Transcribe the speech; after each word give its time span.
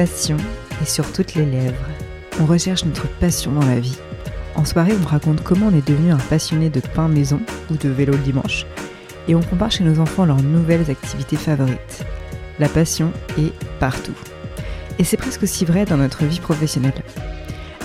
passion 0.00 0.38
est 0.80 0.88
sur 0.88 1.12
toutes 1.12 1.34
les 1.34 1.44
lèvres. 1.44 1.90
On 2.40 2.46
recherche 2.46 2.86
notre 2.86 3.06
passion 3.18 3.52
dans 3.52 3.66
la 3.66 3.80
vie. 3.80 3.98
En 4.54 4.64
soirée, 4.64 4.94
on 4.98 5.06
raconte 5.06 5.42
comment 5.42 5.66
on 5.66 5.76
est 5.76 5.86
devenu 5.86 6.10
un 6.10 6.16
passionné 6.16 6.70
de 6.70 6.80
pain 6.80 7.06
maison 7.06 7.38
ou 7.70 7.76
de 7.76 7.90
vélo 7.90 8.14
le 8.14 8.18
dimanche. 8.20 8.64
Et 9.28 9.34
on 9.34 9.42
compare 9.42 9.70
chez 9.70 9.84
nos 9.84 10.00
enfants 10.00 10.24
leurs 10.24 10.42
nouvelles 10.42 10.90
activités 10.90 11.36
favorites. 11.36 12.06
La 12.58 12.70
passion 12.70 13.12
est 13.38 13.52
partout. 13.78 14.14
Et 14.98 15.04
c'est 15.04 15.18
presque 15.18 15.42
aussi 15.42 15.66
vrai 15.66 15.84
dans 15.84 15.98
notre 15.98 16.24
vie 16.24 16.40
professionnelle. 16.40 17.02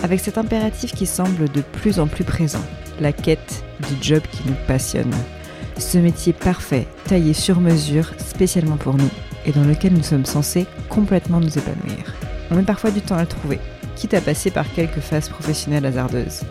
Avec 0.02 0.21
cet 0.21 0.38
impératif 0.38 0.94
qui 0.94 1.08
semble 1.08 1.50
de 1.50 1.59
plus 1.59 2.00
en 2.00 2.08
plus 2.08 2.23
présent, 2.23 2.63
la 3.02 3.11
quête 3.11 3.66
du 3.89 4.02
job 4.02 4.22
qui 4.31 4.47
nous 4.47 4.55
passionne. 4.67 5.13
Ce 5.77 5.97
métier 5.97 6.31
parfait, 6.31 6.88
taillé 7.09 7.34
sur 7.34 7.59
mesure, 7.59 8.13
spécialement 8.20 8.77
pour 8.77 8.95
nous, 8.95 9.09
et 9.45 9.52
dans 9.52 9.63
lequel 9.63 9.94
nous 9.94 10.03
sommes 10.03 10.25
censés 10.25 10.66
complètement 10.89 11.39
nous 11.39 11.58
épanouir. 11.58 12.14
On 12.52 12.55
met 12.55 12.63
parfois 12.63 12.91
du 12.91 13.02
temps 13.02 13.16
à 13.16 13.22
le 13.22 13.27
trouver, 13.27 13.59
quitte 13.95 14.13
à 14.13 14.22
passer 14.22 14.52
par 14.52 14.72
quelques 14.72 14.99
phases 14.99 15.30
professionnelles 15.30 15.86
hasardeuses. 15.86 16.41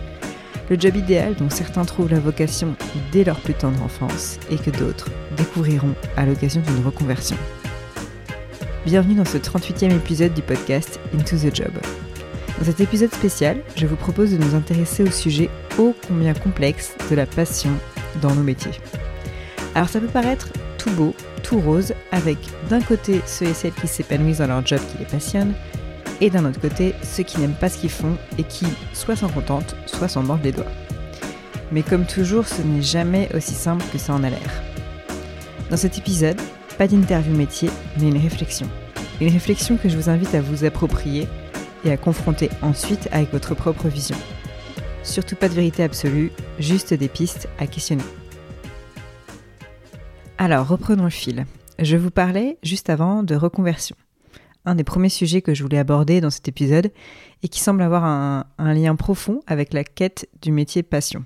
Le 0.69 0.79
job 0.79 0.97
idéal 0.97 1.35
dont 1.35 1.51
certains 1.51 1.85
trouvent 1.85 2.11
la 2.11 2.19
vocation 2.19 2.75
dès 3.13 3.23
leur 3.23 3.39
plus 3.39 3.55
tendre 3.55 3.83
enfance 3.83 4.39
et 4.51 4.57
que 4.57 4.71
d'autres 4.71 5.11
découvriront 5.37 5.95
à 6.17 6.27
l'occasion 6.27 6.63
d'une 6.63 6.85
reconversion. 6.85 7.37
Bienvenue 8.85 9.15
dans 9.15 9.25
ce 9.25 9.39
38e 9.39 9.95
épisode 9.95 10.35
du 10.35 10.43
podcast 10.43 10.99
Into 11.15 11.37
the 11.37 11.55
Job. 11.55 11.73
Dans 12.59 12.65
cet 12.65 12.81
épisode 12.81 13.13
spécial, 13.15 13.59
je 13.77 13.87
vous 13.87 13.97
propose 13.97 14.33
de 14.33 14.39
nous 14.39 14.55
intéresser 14.55 15.05
au 15.05 15.11
sujet 15.11 15.49
ô 15.79 15.95
combien 16.09 16.35
complexe 16.35 16.95
de 17.11 17.15
la 17.15 17.27
passion 17.27 17.71
dans 18.21 18.35
nos 18.35 18.43
métiers. 18.43 18.81
Alors 19.75 19.89
ça 19.89 20.01
peut 20.01 20.07
paraître 20.07 20.49
tout 20.79 20.91
beau, 20.93 21.15
tout 21.43 21.61
rose, 21.61 21.95
avec 22.11 22.39
d'un 22.69 22.81
côté 22.81 23.21
ceux 23.27 23.47
et 23.47 23.55
celles 23.55 23.73
qui 23.73 23.87
s'épanouissent 23.87 24.39
dans 24.39 24.47
leur 24.47 24.67
job 24.67 24.81
qui 24.91 24.99
les 24.99 25.05
passionne, 25.05 25.55
et 26.21 26.31
d'un 26.31 26.45
autre 26.45 26.61
côté 26.61 26.95
ceux 27.03 27.23
qui 27.23 27.39
n'aiment 27.39 27.55
pas 27.55 27.69
ce 27.69 27.79
qu'ils 27.79 27.91
font 27.91 28.17
et 28.39 28.45
qui 28.45 28.67
soit 28.93 29.17
s'en 29.17 29.29
contentent, 29.29 29.77
soit 29.87 30.09
s'en 30.09 30.23
mordent 30.23 30.45
les 30.45 30.53
doigts. 30.53 30.71
Mais 31.73 31.83
comme 31.83 32.07
toujours, 32.07 32.47
ce 32.47 32.63
n'est 32.63 32.83
jamais 32.83 33.29
aussi 33.35 33.55
simple 33.55 33.85
que 33.93 33.99
ça 33.99 34.15
en 34.15 34.23
a 34.25 34.31
l'air. 34.31 34.63
Dans 35.71 35.77
cet 35.77 35.99
épisode, 35.99 36.41
pas 36.79 36.87
d'interview 36.87 37.35
métier, 37.35 37.71
mais 37.99 38.09
une 38.09 38.19
réflexion. 38.19 38.69
Une 39.21 39.33
réflexion 39.33 39.77
que 39.77 39.89
je 39.89 39.97
vous 39.97 40.11
invite 40.11 40.35
à 40.35 40.41
vous 40.41 40.65
approprier 40.65 41.27
et 41.85 41.91
à 41.91 41.97
confronter 41.97 42.51
ensuite 42.63 43.09
avec 43.13 43.33
votre 43.33 43.55
propre 43.55 43.89
vision. 43.89 44.17
Surtout 45.03 45.37
pas 45.37 45.49
de 45.49 45.55
vérité 45.55 45.83
absolue, 45.83 46.33
juste 46.59 46.95
des 46.95 47.09
pistes 47.09 47.49
à 47.59 47.67
questionner. 47.67 48.05
Alors, 50.39 50.67
reprenons 50.67 51.05
le 51.05 51.11
fil. 51.11 51.45
Je 51.79 51.97
vous 51.97 52.11
parlais 52.11 52.59
juste 52.63 52.91
avant 52.91 53.23
de 53.23 53.35
reconversion. 53.35 53.97
Un 54.65 54.75
des 54.75 54.85
premiers 54.85 55.09
sujets 55.09 55.43
que 55.43 55.55
je 55.55 55.63
voulais 55.63 55.79
aborder 55.79 56.21
dans 56.21 56.31
cet 56.31 56.49
épisode 56.49 56.91
et 57.43 57.49
qui 57.49 57.61
semble 57.61 57.83
avoir 57.83 58.05
un, 58.05 58.45
lien 58.59 58.97
profond 58.97 59.43
avec 59.47 59.75
la 59.75 59.85
quête 59.85 60.29
du 60.41 60.53
métier 60.53 60.83
passion. 60.83 61.25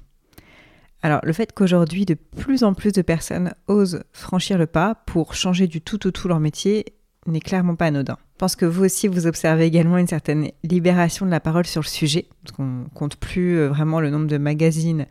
Alors, 1.02 1.20
le 1.22 1.32
fait 1.32 1.52
qu'aujourd'hui, 1.52 2.04
de 2.04 2.14
plus 2.14 2.64
en 2.64 2.74
plus 2.74 2.92
de 2.92 3.02
personnes 3.02 3.54
osent 3.68 4.02
franchir 4.12 4.58
le 4.58 4.66
pas 4.66 4.96
pour 5.06 5.34
changer 5.34 5.68
du 5.68 5.80
tout 5.80 6.08
au 6.08 6.10
tout 6.10 6.26
leur 6.26 6.40
métier 6.40 6.86
n'est 7.26 7.40
clairement 7.40 7.76
pas 7.76 7.86
anodin. 7.86 8.16
Je 8.34 8.38
pense 8.38 8.56
que 8.56 8.66
vous 8.66 8.84
aussi, 8.84 9.06
vous 9.06 9.26
observez 9.26 9.66
également 9.66 9.98
une 9.98 10.06
certaine 10.06 10.50
libération 10.64 11.26
de 11.26 11.30
la 11.30 11.40
parole 11.40 11.66
sur 11.66 11.82
le 11.82 11.86
sujet, 11.86 12.26
qu'on 12.56 12.86
compte 12.94 13.16
plus 13.16 13.58
euh, 13.58 13.68
vraiment 13.68 14.00
le 14.00 14.10
nombre 14.10 14.26
de 14.26 14.38
magazines 14.38 15.06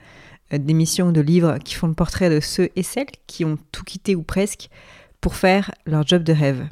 euh, 0.54 0.58
d'émissions, 0.58 1.12
de 1.12 1.22
livres 1.22 1.58
qui 1.64 1.76
font 1.76 1.88
le 1.88 1.94
portrait 1.94 2.30
de 2.30 2.40
ceux 2.40 2.70
et 2.76 2.84
celles 2.84 3.08
qui 3.28 3.46
ont 3.46 3.58
tout 3.72 3.84
quitté 3.84 4.16
ou 4.16 4.24
presque 4.24 4.70
pour 5.22 5.36
faire 5.36 5.72
leur 5.86 6.08
job 6.08 6.24
de 6.24 6.34
rêve. 6.34 6.68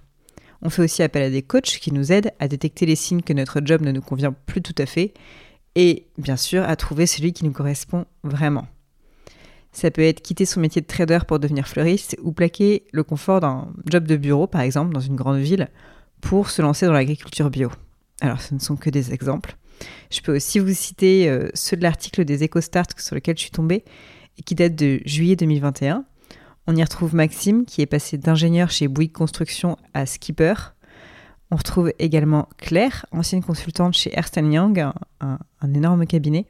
On 0.61 0.69
fait 0.69 0.81
aussi 0.81 1.03
appel 1.03 1.23
à 1.23 1.29
des 1.29 1.41
coachs 1.41 1.79
qui 1.79 1.91
nous 1.91 2.11
aident 2.11 2.31
à 2.39 2.47
détecter 2.47 2.85
les 2.85 2.95
signes 2.95 3.21
que 3.21 3.33
notre 3.33 3.61
job 3.63 3.81
ne 3.81 3.91
nous 3.91 4.01
convient 4.01 4.33
plus 4.45 4.61
tout 4.61 4.75
à 4.77 4.85
fait 4.85 5.13
et 5.75 6.07
bien 6.17 6.37
sûr 6.37 6.63
à 6.63 6.75
trouver 6.75 7.05
celui 7.05 7.33
qui 7.33 7.45
nous 7.45 7.51
correspond 7.51 8.05
vraiment. 8.23 8.67
Ça 9.71 9.91
peut 9.91 10.03
être 10.03 10.21
quitter 10.21 10.45
son 10.45 10.61
métier 10.61 10.81
de 10.81 10.87
trader 10.87 11.19
pour 11.27 11.39
devenir 11.39 11.67
fleuriste 11.67 12.15
ou 12.23 12.31
plaquer 12.31 12.85
le 12.93 13.03
confort 13.03 13.41
d'un 13.41 13.67
job 13.85 14.07
de 14.07 14.15
bureau 14.15 14.47
par 14.47 14.61
exemple 14.61 14.93
dans 14.93 15.01
une 15.01 15.17
grande 15.17 15.39
ville 15.39 15.69
pour 16.21 16.49
se 16.49 16.61
lancer 16.61 16.85
dans 16.85 16.93
l'agriculture 16.93 17.49
bio. 17.49 17.69
Alors 18.21 18.41
ce 18.41 18.53
ne 18.53 18.59
sont 18.59 18.77
que 18.77 18.89
des 18.89 19.13
exemples. 19.13 19.57
Je 20.09 20.21
peux 20.21 20.35
aussi 20.35 20.59
vous 20.59 20.73
citer 20.73 21.29
euh, 21.29 21.49
ceux 21.53 21.75
de 21.75 21.83
l'article 21.83 22.23
des 22.23 22.45
EcoStart 22.45 22.87
sur 22.97 23.15
lequel 23.15 23.35
je 23.35 23.41
suis 23.41 23.51
tombée 23.51 23.83
et 24.37 24.43
qui 24.43 24.55
date 24.55 24.75
de 24.75 25.01
juillet 25.05 25.35
2021. 25.35 26.05
On 26.67 26.75
y 26.75 26.83
retrouve 26.83 27.13
Maxime 27.13 27.65
qui 27.65 27.81
est 27.81 27.85
passé 27.85 28.17
d'ingénieur 28.17 28.71
chez 28.71 28.87
Bouygues 28.87 29.11
Construction 29.11 29.77
à 29.93 30.07
skipper. 30.07 30.55
On 31.51 31.57
retrouve 31.57 31.93
également 31.99 32.49
Claire, 32.57 33.05
ancienne 33.11 33.43
consultante 33.43 33.93
chez 33.93 34.11
Ernst 34.17 34.37
Young, 34.37 34.83
un, 35.19 35.37
énorme 35.75 36.07
cabinet, 36.07 36.47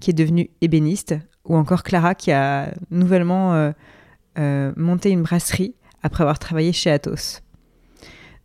qui 0.00 0.10
est 0.10 0.14
devenue 0.14 0.50
ébéniste. 0.60 1.14
Ou 1.46 1.56
encore 1.56 1.82
Clara 1.82 2.14
qui 2.14 2.30
a 2.30 2.72
nouvellement 2.90 3.54
euh, 3.54 3.72
euh, 4.38 4.72
monté 4.76 5.10
une 5.10 5.22
brasserie 5.22 5.74
après 6.02 6.22
avoir 6.22 6.38
travaillé 6.38 6.72
chez 6.72 6.90
Athos. 6.90 7.40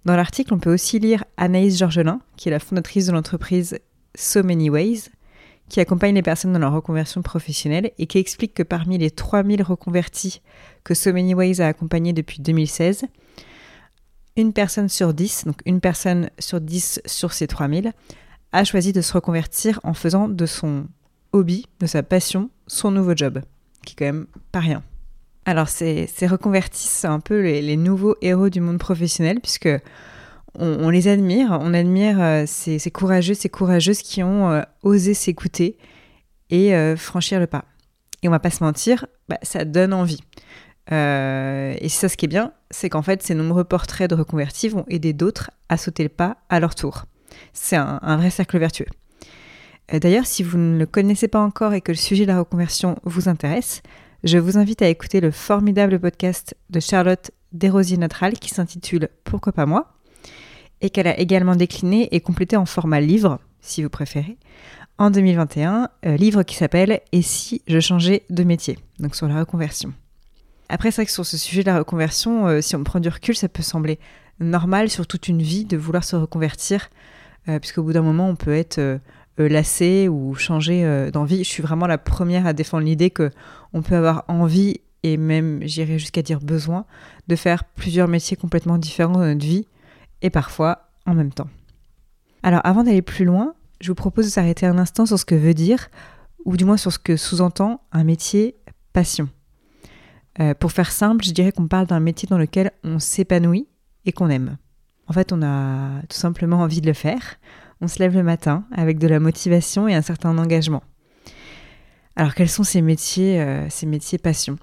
Dans 0.06 0.16
l'article, 0.16 0.54
on 0.54 0.60
peut 0.60 0.74
aussi 0.74 1.00
lire 1.00 1.26
Anaïs 1.36 1.78
Georgelin, 1.78 2.22
qui 2.38 2.48
est 2.48 2.52
la 2.52 2.60
fondatrice 2.60 3.08
de 3.08 3.12
l'entreprise 3.12 3.78
So 4.16 4.44
Many 4.44 4.70
Ways, 4.70 5.10
qui 5.70 5.80
accompagne 5.80 6.16
les 6.16 6.22
personnes 6.22 6.54
dans 6.54 6.60
leur 6.60 6.74
reconversion 6.74 7.22
professionnelle 7.22 7.92
et 7.98 8.08
qui 8.08 8.18
explique 8.18 8.54
que 8.54 8.64
parmi 8.64 8.98
les 8.98 9.12
3000 9.12 9.62
reconvertis 9.64 10.42
que 10.84 10.94
So 10.94 11.14
Many 11.14 11.34
Ways 11.34 11.62
a 11.62 11.68
accompagnés 11.68 12.14
depuis 12.14 12.42
2016, 12.42 13.06
une 14.36 14.54
personne 14.54 14.90
sur 14.90 15.14
10, 15.14 15.46
donc 15.46 15.62
une 15.66 15.80
personne 15.80 16.30
sur 16.40 16.60
10 16.60 17.02
sur 17.06 17.34
ces 17.34 17.48
3000, 17.48 17.94
a 18.52 18.64
choisi 18.64 18.94
de 18.94 19.02
se 19.02 19.14
reconvertir 19.14 19.80
en 19.84 19.94
faisant 19.94 20.28
de 20.28 20.46
son 20.46 20.88
hobby, 21.34 21.68
de 21.80 21.86
sa 21.86 22.04
passion, 22.04 22.50
son 22.68 22.92
nouveau 22.92 23.16
job, 23.16 23.42
qui 23.86 23.94
est 23.94 23.96
quand 23.98 24.06
même 24.06 24.28
pas 24.52 24.60
rien. 24.60 24.84
Alors 25.46 25.70
ces, 25.70 26.08
reconvertis, 26.28 26.88
c'est 26.88 27.08
un 27.08 27.20
peu 27.20 27.42
les, 27.42 27.78
nouveaux 27.78 28.16
héros 28.22 28.50
du 28.50 28.62
monde 28.62 28.78
professionnel, 28.78 29.40
puisque 29.40 29.70
on, 30.56 30.90
les 30.90 31.08
admire, 31.08 31.58
on 31.62 31.74
admire 31.74 32.22
euh, 32.22 32.44
ces, 32.46 32.80
courageux, 32.92 33.34
ces 33.34 33.50
courageuses 33.50 34.02
qui 34.02 34.24
ont 34.24 34.52
euh, 34.52 34.62
osé 34.84 35.14
s'écouter 35.14 35.78
et 36.50 36.76
euh, 36.76 36.96
franchir 36.98 37.40
le 37.40 37.48
pas. 37.48 37.66
Et 38.24 38.28
on 38.28 38.32
va 38.32 38.40
pas 38.40 38.50
se 38.50 38.64
mentir, 38.64 39.06
bah, 39.30 39.38
ça 39.44 39.66
donne 39.66 39.94
envie. 39.94 40.22
et 40.92 41.90
ça 41.90 42.10
ce 42.10 42.18
qui 42.18 42.26
est 42.26 42.30
bien, 42.30 42.54
c'est 42.72 42.90
qu'en 42.90 43.02
fait, 43.02 43.22
ces 43.24 43.36
nombreux 43.36 43.64
portraits 43.64 44.10
de 44.10 44.16
reconvertis 44.16 44.70
vont 44.70 44.86
aider 44.88 45.14
d'autres 45.14 45.52
à 45.70 45.78
sauter 45.78 46.04
le 46.04 46.10
pas 46.10 46.38
à 46.50 46.60
leur 46.60 46.76
tour. 46.76 47.06
C'est 47.54 47.78
un, 47.78 48.18
vrai 48.18 48.32
cercle 48.32 48.58
vertueux. 48.58 48.88
D'ailleurs, 49.92 50.26
si 50.26 50.44
vous 50.44 50.58
ne 50.58 50.78
le 50.78 50.86
connaissez 50.86 51.28
pas 51.28 51.40
encore 51.40 51.74
et 51.74 51.82
que 51.82 51.92
le 51.92 51.98
sujet 51.98 52.24
de 52.26 52.32
la 52.32 52.40
reconversion 52.40 52.98
vous 53.06 53.30
intéresse, 53.30 53.82
je 54.24 54.38
vous 54.38 54.58
invite 54.58 54.82
à 54.82 54.90
écouter 54.90 55.22
le 55.22 55.32
formidable 55.32 56.00
podcast 56.00 56.56
de 56.70 56.80
Charlotte 56.80 57.32
Desrosiers 57.54 57.98
Natral 57.98 58.34
qui 58.34 58.50
s'intitule 58.50 59.10
Pourquoi 59.24 59.54
pas 59.54 59.66
moi? 59.66 59.99
Et 60.82 60.90
qu'elle 60.90 61.08
a 61.08 61.20
également 61.20 61.56
décliné 61.56 62.08
et 62.12 62.22
complété 62.22 62.58
en 62.58 62.66
format 62.66 63.02
livre, 63.02 63.40
si 63.62 63.84
vous 63.84 63.90
préférez, 63.90 64.38
en 64.98 65.12
2021, 65.12 65.90
euh, 66.06 66.18
livre 66.18 66.44
qui 66.44 66.56
s'appelle 66.56 67.00
Et 67.12 67.22
si 67.22 67.62
je 67.68 67.80
changeais 67.80 68.24
de 68.30 68.44
métier, 68.44 68.78
donc 69.00 69.16
sur 69.16 69.28
la 69.28 69.40
reconversion. 69.40 69.94
Après, 70.68 70.92
c'est 70.92 71.02
vrai 71.02 71.06
que 71.06 71.12
sur 71.12 71.26
ce 71.26 71.38
sujet 71.38 71.62
de 71.62 71.68
la 71.68 71.80
reconversion, 71.80 72.48
euh, 72.48 72.62
si 72.62 72.76
on 72.76 72.84
prend 72.84 73.00
du 73.00 73.10
recul, 73.10 73.36
ça 73.36 73.48
peut 73.48 73.64
sembler 73.64 73.98
normal 74.40 74.90
sur 74.90 75.08
toute 75.08 75.28
une 75.28 75.42
vie 75.42 75.66
de 75.66 75.78
vouloir 75.78 76.04
se 76.04 76.16
reconvertir, 76.16 76.90
euh, 77.48 77.60
puisqu'au 77.60 77.82
bout 77.84 77.94
d'un 77.94 78.02
moment, 78.02 78.30
on 78.30 78.36
peut 78.36 78.54
être 78.54 79.00
lassé 79.38 80.10
ou 80.10 80.36
changer 80.36 81.10
d'envie. 81.14 81.46
Je 81.46 81.50
suis 81.50 81.64
vraiment 81.64 81.88
la 81.88 81.98
première 81.98 82.46
à 82.46 82.52
défendre 82.52 82.84
l'idée 82.84 83.10
que 83.10 83.32
on 83.72 83.82
peut 83.82 83.96
avoir 83.96 84.26
envie 84.28 84.82
et 85.04 85.16
même, 85.16 85.62
j'irais 85.64 85.98
jusqu'à 85.98 86.22
dire 86.22 86.42
besoin, 86.42 86.86
de 87.30 87.38
faire 87.38 87.64
plusieurs 87.64 88.10
métiers 88.10 88.36
complètement 88.36 88.78
différents 88.78 89.14
dans 89.14 89.26
notre 89.26 89.46
vie 89.46 89.66
et 90.22 90.30
parfois 90.30 90.90
en 91.06 91.14
même 91.14 91.32
temps. 91.32 91.50
Alors 92.44 92.62
avant 92.64 92.84
d'aller 92.84 93.02
plus 93.02 93.26
loin, 93.26 93.56
je 93.82 93.90
vous 93.90 93.96
propose 93.96 94.26
de 94.26 94.30
s'arrêter 94.32 94.66
un 94.66 94.78
instant 94.78 95.06
sur 95.06 95.20
ce 95.20 95.26
que 95.26 95.36
veut 95.36 95.54
dire, 95.54 95.90
ou 96.46 96.58
du 96.58 96.66
moins 96.66 96.78
sur 96.78 96.92
ce 96.92 97.00
que 97.00 97.18
sous-entend 97.18 97.82
un 97.92 98.04
métier 98.04 98.56
passion. 98.94 99.30
Euh, 100.40 100.54
pour 100.54 100.72
faire 100.72 100.92
simple, 100.92 101.26
je 101.26 101.32
dirais 101.32 101.52
qu'on 101.52 101.68
parle 101.68 101.88
d'un 101.88 102.00
métier 102.00 102.28
dans 102.28 102.38
lequel 102.38 102.72
on 102.84 103.00
s'épanouit 103.00 103.68
et 104.06 104.12
qu'on 104.12 104.30
aime. 104.30 104.58
En 105.08 105.14
fait, 105.14 105.34
on 105.34 105.42
a 105.42 106.02
tout 106.04 106.18
simplement 106.18 106.62
envie 106.62 106.82
de 106.82 106.88
le 106.88 106.94
faire. 106.94 107.38
On 107.82 107.88
se 107.88 108.00
lève 108.00 108.14
le 108.14 108.24
matin 108.24 108.66
avec 108.72 109.00
de 109.00 109.08
la 109.08 109.20
motivation 109.20 109.88
et 109.88 109.96
un 109.96 110.02
certain 110.02 110.38
engagement. 110.38 110.84
Alors, 112.16 112.36
quels 112.36 112.50
sont 112.50 112.64
ces 112.64 112.82
métiers, 112.82 113.42
euh, 113.42 113.70
ces 113.70 113.86
métiers 113.86 114.18
passion? 114.18 114.58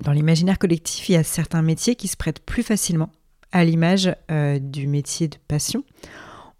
Dans 0.00 0.12
l'imaginaire 0.12 0.58
collectif, 0.58 1.08
il 1.08 1.12
y 1.12 1.16
a 1.16 1.24
certains 1.24 1.62
métiers 1.62 1.96
qui 1.96 2.08
se 2.08 2.16
prêtent 2.16 2.44
plus 2.44 2.62
facilement 2.62 3.10
à 3.52 3.64
l'image 3.64 4.14
euh, 4.30 4.58
du 4.58 4.86
métier 4.86 5.28
de 5.28 5.36
passion. 5.48 5.84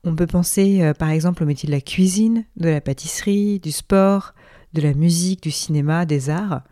On 0.05 0.14
peut 0.14 0.26
penser 0.26 0.82
euh, 0.82 0.94
par 0.94 1.11
exemple 1.11 1.43
au 1.43 1.46
métier 1.46 1.67
de 1.67 1.73
la 1.73 1.81
cuisine, 1.81 2.44
de 2.56 2.69
la 2.69 2.81
pâtisserie, 2.81 3.58
du 3.61 3.73
sport, 3.73 4.35
de 4.73 4.82
la 4.82 4.94
musique, 4.94 5.43
du 5.43 5.50
cinéma, 5.50 6.06
des 6.06 6.31
arts. 6.31 6.62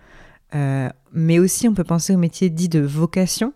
Euh, 0.55 0.89
mais 1.13 1.39
aussi 1.39 1.69
on 1.69 1.75
peut 1.75 1.85
penser 1.85 2.15
aux 2.15 2.19
métiers 2.19 2.51
dits 2.51 2.69
de 2.69 2.81
vocation, 2.81 3.53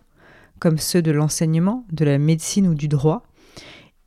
comme 0.58 0.78
ceux 0.78 1.02
de 1.02 1.10
l'enseignement, 1.10 1.86
de 1.92 2.04
la 2.04 2.18
médecine 2.18 2.66
ou 2.66 2.74
du 2.74 2.88
droit. 2.88 3.22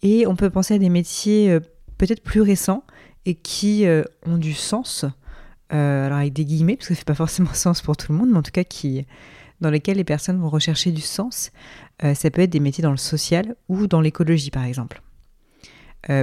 Et 0.02 0.28
on 0.28 0.36
peut 0.36 0.50
penser 0.50 0.74
à 0.74 0.80
des 0.80 0.90
métiers 0.90 1.58
peut-être 1.98 2.22
plus 2.22 2.42
récents 2.42 2.84
et 3.26 3.36
qui 3.36 3.86
ont 4.26 4.38
du 4.38 4.54
sens, 4.54 5.06
alors 5.70 6.18
avec 6.18 6.34
des 6.34 6.44
guillemets, 6.44 6.76
parce 6.76 6.90
que 6.90 6.94
ça 6.94 7.00
fait 7.00 7.06
pas 7.06 7.16
forcément 7.16 7.54
sens 7.54 7.82
pour 7.82 7.96
tout 7.96 8.12
le 8.12 8.18
monde, 8.18 8.30
mais 8.30 8.38
en 8.38 8.44
tout 8.44 8.52
cas 8.52 8.66
qui, 8.66 9.06
dans 9.64 9.72
lesquels 9.72 9.98
les 9.98 10.04
personnes 10.04 10.40
vont 10.40 10.50
rechercher 10.50 10.92
du 10.92 11.02
sens. 11.02 11.52
ça 12.02 12.30
peut 12.30 12.42
être 12.42 12.52
des 12.52 12.60
métiers 12.60 12.82
dans 12.82 12.92
le 12.92 12.98
social 12.98 13.56
ou 13.70 13.88
dans 13.88 14.02
l'écologie, 14.02 14.52
par 14.52 14.66
exemple. 14.66 15.02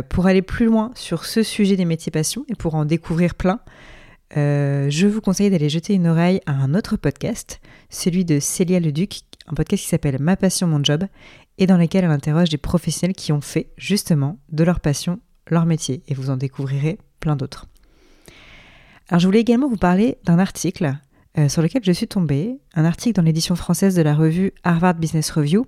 pour 0.09 0.27
aller 0.27 0.43
plus 0.43 0.67
loin 0.67 0.93
sur 0.95 1.25
ce 1.25 1.43
sujet 1.43 1.77
des 1.77 1.85
métiers 1.85 2.13
passion 2.13 2.45
et 2.49 2.55
pour 2.55 2.75
en 2.77 2.85
découvrir 2.85 3.35
plein, 3.35 3.61
euh, 4.37 4.89
je 4.91 5.07
vous 5.07 5.21
conseille 5.21 5.51
d'aller 5.51 5.69
jeter 5.69 5.95
une 5.95 6.07
oreille 6.07 6.41
à 6.47 6.53
un 6.53 6.75
autre 6.75 6.97
podcast, 6.97 7.61
celui 7.89 8.25
de 8.25 8.39
Célia 8.39 8.79
Leduc, 8.79 9.23
un 9.49 9.55
podcast 9.55 9.83
qui 9.83 9.89
s'appelle 9.89 10.19
Ma 10.21 10.37
passion, 10.37 10.67
mon 10.69 10.83
job, 10.85 11.05
et 11.59 11.67
dans 11.67 11.77
lequel 11.77 12.05
elle 12.05 12.11
interroge 12.11 12.49
des 12.49 12.59
professionnels 12.59 13.17
qui 13.17 13.33
ont 13.33 13.41
fait 13.41 13.73
justement 13.77 14.39
de 14.51 14.65
leur 14.65 14.81
passion 14.81 15.21
leur 15.49 15.67
métier, 15.67 16.03
et 16.07 16.15
vous 16.15 16.31
en 16.31 16.37
découvrirez 16.37 16.99
plein 17.19 17.35
d'autres. 17.35 17.67
Alors 19.09 19.19
je 19.19 19.27
voulais 19.27 19.41
également 19.41 19.69
vous 19.69 19.77
parler 19.77 20.17
d'un 20.25 20.39
article 20.39 20.95
euh, 21.39 21.49
sur 21.49 21.63
lequel 21.63 21.83
je 21.85 21.93
suis 21.93 22.09
tombée, 22.09 22.59
un 22.75 22.85
article 22.85 23.17
dans 23.17 23.23
l'édition 23.23 23.55
française 23.57 23.95
de 23.95 24.03
la 24.03 24.15
revue 24.15 24.53
Harvard 24.63 24.95
Business 24.95 25.31
Review, 25.31 25.67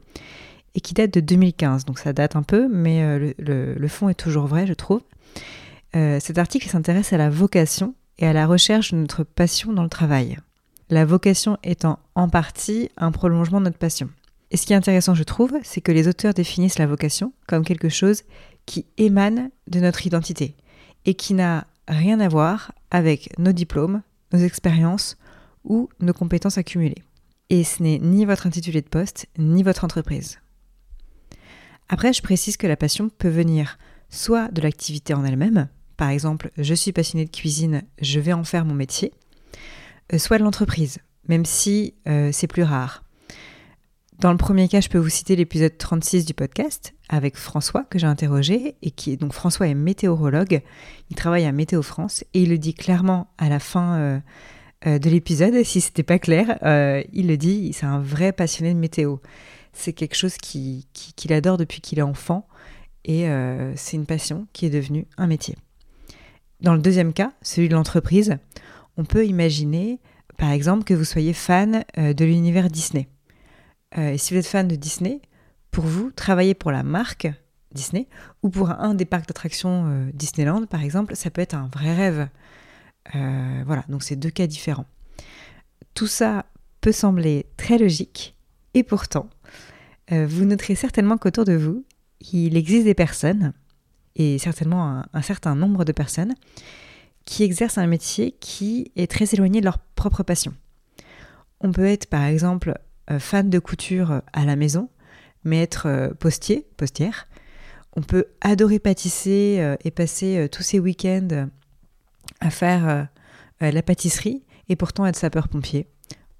et 0.74 0.80
qui 0.80 0.94
date 0.94 1.12
de 1.12 1.20
2015, 1.20 1.84
donc 1.84 1.98
ça 1.98 2.12
date 2.12 2.34
un 2.34 2.42
peu, 2.42 2.68
mais 2.68 3.02
euh, 3.02 3.32
le, 3.38 3.88
fond 3.88 4.08
est 4.08 4.14
toujours 4.14 4.46
vrai, 4.46 4.66
je 4.66 4.72
trouve. 4.72 5.02
cet 5.92 6.38
article 6.38 6.68
s'intéresse 6.68 7.12
à 7.12 7.18
la 7.18 7.28
vocation 7.28 7.94
et 8.18 8.26
à 8.26 8.32
la 8.32 8.46
recherche 8.46 8.92
de 8.92 8.98
notre 8.98 9.24
passion 9.24 9.72
dans 9.72 9.82
le 9.82 9.88
travail. 9.88 10.38
La 10.88 11.04
vocation 11.04 11.58
étant 11.62 11.98
en 12.14 12.28
partie 12.28 12.90
un 12.96 13.12
prolongement 13.12 13.60
de 13.60 13.66
notre 13.66 13.78
passion. 13.78 14.08
Et 14.50 14.56
ce 14.56 14.66
qui 14.66 14.74
est 14.74 14.76
intéressant, 14.76 15.14
je 15.14 15.22
trouve, 15.22 15.52
c'est 15.62 15.80
que 15.80 15.92
les 15.92 16.08
auteurs 16.08 16.34
définissent 16.34 16.78
la 16.78 16.86
vocation 16.86 17.32
comme 17.46 17.64
quelque 17.64 17.88
chose 17.88 18.22
qui 18.66 18.86
émane 18.98 19.50
de 19.68 19.80
notre 19.80 20.06
identité 20.06 20.54
et 21.06 21.14
qui 21.14 21.34
n'a 21.34 21.66
rien 21.88 22.20
à 22.20 22.28
voir 22.28 22.72
avec 22.90 23.36
nos 23.38 23.52
diplômes, 23.52 24.02
nos 24.32 24.40
expériences 24.40 25.16
ou 25.64 25.88
nos 26.00 26.12
compétences 26.12 26.58
accumulées. 26.58 27.02
Et 27.50 27.64
ce 27.64 27.82
n'est 27.82 27.98
ni 27.98 28.24
votre 28.24 28.46
intitulé 28.46 28.80
de 28.80 28.88
poste, 28.88 29.26
ni 29.38 29.62
votre 29.62 29.84
entreprise. 29.84 30.38
Après, 31.88 32.12
je 32.12 32.22
précise 32.22 32.56
que 32.56 32.66
la 32.66 32.76
passion 32.76 33.10
peut 33.10 33.28
venir 33.28 33.78
soit 34.08 34.48
de 34.48 34.62
l'activité 34.62 35.14
en 35.14 35.24
elle-même, 35.24 35.68
par 35.96 36.10
exemple, 36.10 36.50
je 36.56 36.74
suis 36.74 36.92
passionné 36.92 37.24
de 37.24 37.30
cuisine, 37.30 37.82
je 38.00 38.18
vais 38.18 38.32
en 38.32 38.44
faire 38.44 38.64
mon 38.64 38.74
métier, 38.74 39.12
euh, 40.12 40.18
soit 40.18 40.38
de 40.38 40.42
l'entreprise, 40.42 40.98
même 41.28 41.44
si 41.44 41.94
euh, 42.08 42.30
c'est 42.32 42.46
plus 42.46 42.64
rare. 42.64 43.04
Dans 44.18 44.32
le 44.32 44.36
premier 44.36 44.68
cas, 44.68 44.80
je 44.80 44.88
peux 44.88 44.98
vous 44.98 45.08
citer 45.08 45.36
l'épisode 45.36 45.76
36 45.78 46.24
du 46.24 46.34
podcast 46.34 46.94
avec 47.08 47.36
François 47.36 47.84
que 47.84 47.98
j'ai 47.98 48.06
interrogé 48.06 48.76
et 48.82 48.90
qui 48.90 49.12
est 49.12 49.16
donc 49.16 49.32
François 49.32 49.68
est 49.68 49.74
météorologue, 49.74 50.62
il 51.10 51.16
travaille 51.16 51.44
à 51.44 51.52
Météo 51.52 51.82
France 51.82 52.24
et 52.34 52.42
il 52.42 52.50
le 52.50 52.58
dit 52.58 52.74
clairement 52.74 53.28
à 53.38 53.48
la 53.48 53.58
fin 53.58 53.96
euh, 53.96 54.18
de 54.84 55.10
l'épisode, 55.10 55.62
si 55.62 55.80
c'était 55.80 56.02
pas 56.02 56.18
clair, 56.18 56.58
il 57.12 57.28
le 57.28 57.36
dit, 57.36 57.72
c'est 57.72 57.86
un 57.86 58.00
vrai 58.00 58.32
passionné 58.32 58.74
de 58.74 58.78
météo. 58.78 59.16
C'est 59.72 59.92
quelque 59.92 60.16
chose 60.16 60.36
qu'il 60.36 61.32
adore 61.32 61.56
depuis 61.56 61.80
qu'il 61.80 61.98
est 61.98 62.02
enfant 62.02 62.46
et 63.04 63.26
c'est 63.76 63.96
une 63.96 64.06
passion 64.06 64.46
qui 64.52 64.66
est 64.66 64.70
devenue 64.70 65.06
un 65.16 65.26
métier. 65.26 65.56
Dans 66.62 66.74
le 66.74 66.80
deuxième 66.80 67.12
cas, 67.12 67.32
celui 67.42 67.68
de 67.68 67.74
l'entreprise, 67.74 68.38
on 68.96 69.04
peut 69.04 69.26
imaginer, 69.26 69.98
par 70.38 70.50
exemple, 70.50 70.84
que 70.84 70.94
vous 70.94 71.04
soyez 71.04 71.32
fan 71.32 71.84
euh, 71.98 72.14
de 72.14 72.24
l'univers 72.24 72.68
Disney. 72.68 73.08
Euh, 73.98 74.12
et 74.12 74.18
si 74.18 74.32
vous 74.32 74.38
êtes 74.38 74.46
fan 74.46 74.68
de 74.68 74.76
Disney, 74.76 75.20
pour 75.72 75.84
vous, 75.84 76.12
travailler 76.12 76.54
pour 76.54 76.70
la 76.70 76.84
marque 76.84 77.28
Disney 77.74 78.06
ou 78.42 78.48
pour 78.48 78.70
un 78.70 78.94
des 78.94 79.06
parcs 79.06 79.26
d'attractions 79.26 79.86
euh, 79.86 80.10
Disneyland, 80.14 80.66
par 80.66 80.84
exemple, 80.84 81.16
ça 81.16 81.30
peut 81.30 81.40
être 81.40 81.54
un 81.54 81.68
vrai 81.72 81.94
rêve. 81.94 82.28
Voilà, 83.12 83.84
donc 83.88 84.02
c'est 84.02 84.16
deux 84.16 84.30
cas 84.30 84.46
différents. 84.46 84.86
Tout 85.94 86.06
ça 86.06 86.46
peut 86.80 86.92
sembler 86.92 87.46
très 87.56 87.78
logique, 87.78 88.34
et 88.74 88.82
pourtant, 88.82 89.28
vous 90.10 90.44
noterez 90.44 90.74
certainement 90.74 91.18
qu'autour 91.18 91.44
de 91.44 91.54
vous, 91.54 91.84
il 92.32 92.56
existe 92.56 92.84
des 92.84 92.94
personnes 92.94 93.52
et 94.16 94.38
certainement 94.38 95.04
un, 95.12 95.22
certain 95.22 95.54
nombre 95.54 95.84
de 95.84 95.92
personnes 95.92 96.34
qui 97.24 97.44
exercent 97.44 97.78
un 97.78 97.86
métier 97.86 98.32
qui 98.40 98.92
est 98.96 99.10
très 99.10 99.32
éloigné 99.32 99.60
de 99.60 99.64
leur 99.64 99.78
propre 99.78 100.22
passion. 100.22 100.54
On 101.60 101.72
peut 101.72 101.86
être 101.86 102.06
par 102.06 102.24
exemple 102.24 102.74
euh, 103.10 103.18
fan 103.18 103.48
de 103.48 103.58
couture 103.58 104.22
à 104.32 104.44
la 104.44 104.56
maison, 104.56 104.88
mais 105.44 105.62
être 105.62 105.86
euh, 105.86 106.10
postier, 106.10 106.66
postière. 106.76 107.28
On 107.94 108.02
peut 108.02 108.26
adorer 108.40 108.78
pâtisser 108.78 109.58
euh, 109.60 109.76
et 109.84 109.90
passer 109.90 110.48
tous 110.50 110.62
ses 110.62 110.80
week-ends 110.80 111.48
à 112.42 112.50
faire 112.50 113.08
la 113.60 113.82
pâtisserie 113.82 114.44
et 114.68 114.76
pourtant 114.76 115.06
être 115.06 115.16
sapeur-pompier. 115.16 115.86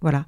Voilà. 0.00 0.26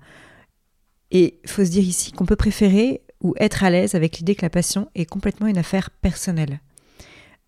Et 1.11 1.41
faut 1.47 1.65
se 1.65 1.71
dire 1.71 1.85
ici 1.85 2.12
qu'on 2.12 2.26
peut 2.26 2.37
préférer 2.37 3.03
ou 3.21 3.35
être 3.38 3.65
à 3.65 3.71
l'aise 3.71 3.94
avec 3.94 4.19
l'idée 4.19 4.35
que 4.35 4.44
la 4.44 4.50
passion 4.50 4.88
est 4.94 5.06
complètement 5.06 5.47
une 5.47 5.59
affaire 5.59 5.91
personnelle. 5.91 6.61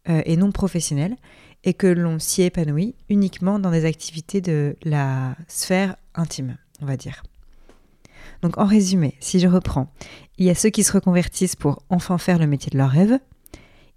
Euh, 0.08 0.22
et 0.24 0.36
non 0.36 0.52
professionnel 0.52 1.16
et 1.64 1.74
que 1.74 1.88
l'on 1.88 2.20
s'y 2.20 2.42
épanouit 2.42 2.94
uniquement 3.08 3.58
dans 3.58 3.72
des 3.72 3.84
activités 3.84 4.40
de 4.40 4.76
la 4.84 5.34
sphère 5.48 5.96
intime, 6.14 6.58
on 6.80 6.86
va 6.86 6.96
dire. 6.96 7.24
Donc 8.40 8.56
en 8.56 8.66
résumé, 8.66 9.16
si 9.18 9.40
je 9.40 9.48
reprends, 9.48 9.92
il 10.38 10.46
y 10.46 10.50
a 10.50 10.54
ceux 10.54 10.68
qui 10.68 10.84
se 10.84 10.92
reconvertissent 10.92 11.56
pour 11.56 11.82
enfin 11.88 12.18
faire 12.18 12.38
le 12.38 12.46
métier 12.46 12.70
de 12.70 12.78
leur 12.78 12.90
rêve, 12.90 13.18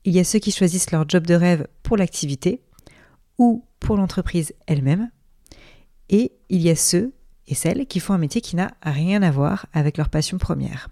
il 0.03 0.15
y 0.15 0.19
a 0.19 0.23
ceux 0.23 0.39
qui 0.39 0.51
choisissent 0.51 0.89
leur 0.89 1.07
job 1.07 1.27
de 1.27 1.35
rêve 1.35 1.67
pour 1.83 1.95
l'activité 1.95 2.63
ou 3.39 3.65
pour 3.79 3.97
l'entreprise 3.97 4.53
elle-même, 4.67 5.09
et 6.09 6.33
il 6.49 6.61
y 6.61 6.69
a 6.69 6.75
ceux 6.75 7.13
et 7.47 7.55
celles 7.55 7.87
qui 7.87 7.99
font 7.99 8.13
un 8.13 8.19
métier 8.19 8.41
qui 8.41 8.55
n'a 8.55 8.71
rien 8.83 9.23
à 9.23 9.31
voir 9.31 9.65
avec 9.73 9.97
leur 9.97 10.09
passion 10.09 10.37
première. 10.37 10.89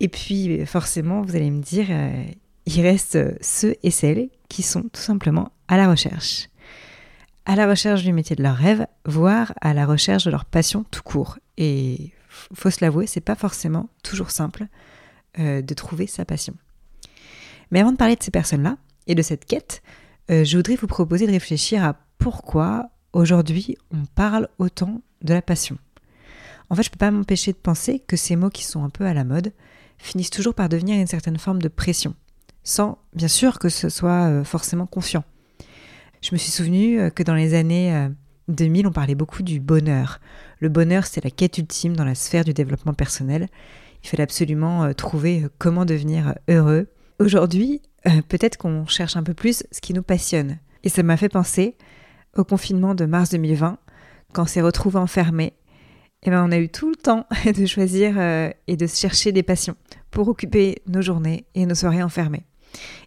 Et 0.00 0.08
puis 0.08 0.64
forcément, 0.64 1.20
vous 1.22 1.36
allez 1.36 1.50
me 1.50 1.62
dire, 1.62 1.86
euh, 1.90 2.24
il 2.66 2.80
reste 2.80 3.18
ceux 3.42 3.76
et 3.82 3.90
celles 3.90 4.30
qui 4.48 4.62
sont 4.62 4.82
tout 4.82 5.00
simplement 5.00 5.52
à 5.68 5.76
la 5.76 5.88
recherche. 5.88 6.48
À 7.44 7.56
la 7.56 7.68
recherche 7.68 8.02
du 8.02 8.12
métier 8.12 8.36
de 8.36 8.42
leur 8.42 8.56
rêve, 8.56 8.86
voire 9.04 9.52
à 9.60 9.74
la 9.74 9.84
recherche 9.84 10.24
de 10.24 10.30
leur 10.30 10.44
passion 10.44 10.84
tout 10.90 11.02
court. 11.02 11.38
Et 11.56 12.12
faut 12.28 12.70
se 12.70 12.84
l'avouer, 12.84 13.06
c'est 13.06 13.20
pas 13.20 13.34
forcément 13.34 13.88
toujours 14.02 14.30
simple 14.30 14.66
euh, 15.38 15.60
de 15.60 15.74
trouver 15.74 16.06
sa 16.06 16.24
passion. 16.24 16.54
Mais 17.70 17.80
avant 17.80 17.92
de 17.92 17.96
parler 17.96 18.16
de 18.16 18.22
ces 18.22 18.30
personnes-là 18.30 18.76
et 19.06 19.14
de 19.14 19.22
cette 19.22 19.44
quête, 19.44 19.82
euh, 20.30 20.44
je 20.44 20.56
voudrais 20.56 20.76
vous 20.76 20.86
proposer 20.86 21.26
de 21.26 21.32
réfléchir 21.32 21.84
à 21.84 21.96
pourquoi 22.18 22.90
aujourd'hui 23.12 23.76
on 23.92 24.04
parle 24.14 24.48
autant 24.58 25.02
de 25.22 25.34
la 25.34 25.42
passion. 25.42 25.78
En 26.70 26.74
fait, 26.74 26.82
je 26.82 26.88
ne 26.88 26.92
peux 26.92 26.98
pas 26.98 27.10
m'empêcher 27.10 27.52
de 27.52 27.58
penser 27.58 27.98
que 28.00 28.16
ces 28.16 28.36
mots 28.36 28.50
qui 28.50 28.64
sont 28.64 28.84
un 28.84 28.90
peu 28.90 29.04
à 29.04 29.14
la 29.14 29.24
mode 29.24 29.52
finissent 29.98 30.30
toujours 30.30 30.54
par 30.54 30.68
devenir 30.68 30.98
une 30.98 31.06
certaine 31.06 31.38
forme 31.38 31.60
de 31.60 31.68
pression 31.68 32.14
sans 32.64 32.98
bien 33.14 33.28
sûr 33.28 33.58
que 33.58 33.68
ce 33.68 33.88
soit 33.88 34.28
euh, 34.28 34.44
forcément 34.44 34.86
conscient. 34.86 35.24
Je 36.20 36.30
me 36.32 36.38
suis 36.38 36.50
souvenu 36.50 37.00
euh, 37.00 37.10
que 37.10 37.22
dans 37.22 37.34
les 37.34 37.54
années 37.54 38.08
2000, 38.48 38.86
euh, 38.86 38.88
on 38.88 38.92
parlait 38.92 39.14
beaucoup 39.14 39.42
du 39.42 39.60
bonheur. 39.60 40.20
Le 40.60 40.68
bonheur, 40.68 41.04
c'était 41.04 41.26
la 41.26 41.30
quête 41.30 41.58
ultime 41.58 41.96
dans 41.96 42.04
la 42.04 42.14
sphère 42.14 42.44
du 42.44 42.54
développement 42.54 42.94
personnel. 42.94 43.48
Il 44.04 44.08
fallait 44.08 44.22
absolument 44.22 44.92
trouver 44.94 45.46
comment 45.58 45.84
devenir 45.84 46.34
heureux. 46.48 46.88
Aujourd'hui, 47.20 47.82
peut-être 48.28 48.56
qu'on 48.56 48.86
cherche 48.86 49.16
un 49.16 49.22
peu 49.22 49.34
plus 49.34 49.64
ce 49.70 49.80
qui 49.80 49.94
nous 49.94 50.02
passionne. 50.02 50.58
Et 50.84 50.88
ça 50.88 51.02
m'a 51.02 51.16
fait 51.16 51.28
penser 51.28 51.76
au 52.36 52.44
confinement 52.44 52.94
de 52.94 53.04
mars 53.04 53.30
2020, 53.30 53.78
quand 54.32 54.42
on 54.42 54.46
s'est 54.46 54.62
retrouvés 54.62 54.98
enfermés. 54.98 55.54
Et 56.24 56.28
eh 56.28 56.30
ben, 56.30 56.44
on 56.46 56.52
a 56.52 56.58
eu 56.58 56.68
tout 56.68 56.88
le 56.88 56.96
temps 56.96 57.26
de 57.44 57.66
choisir 57.66 58.18
et 58.18 58.76
de 58.76 58.86
chercher 58.86 59.32
des 59.32 59.42
passions 59.42 59.76
pour 60.10 60.28
occuper 60.28 60.82
nos 60.86 61.02
journées 61.02 61.46
et 61.54 61.66
nos 61.66 61.74
soirées 61.74 62.02
enfermées. 62.02 62.44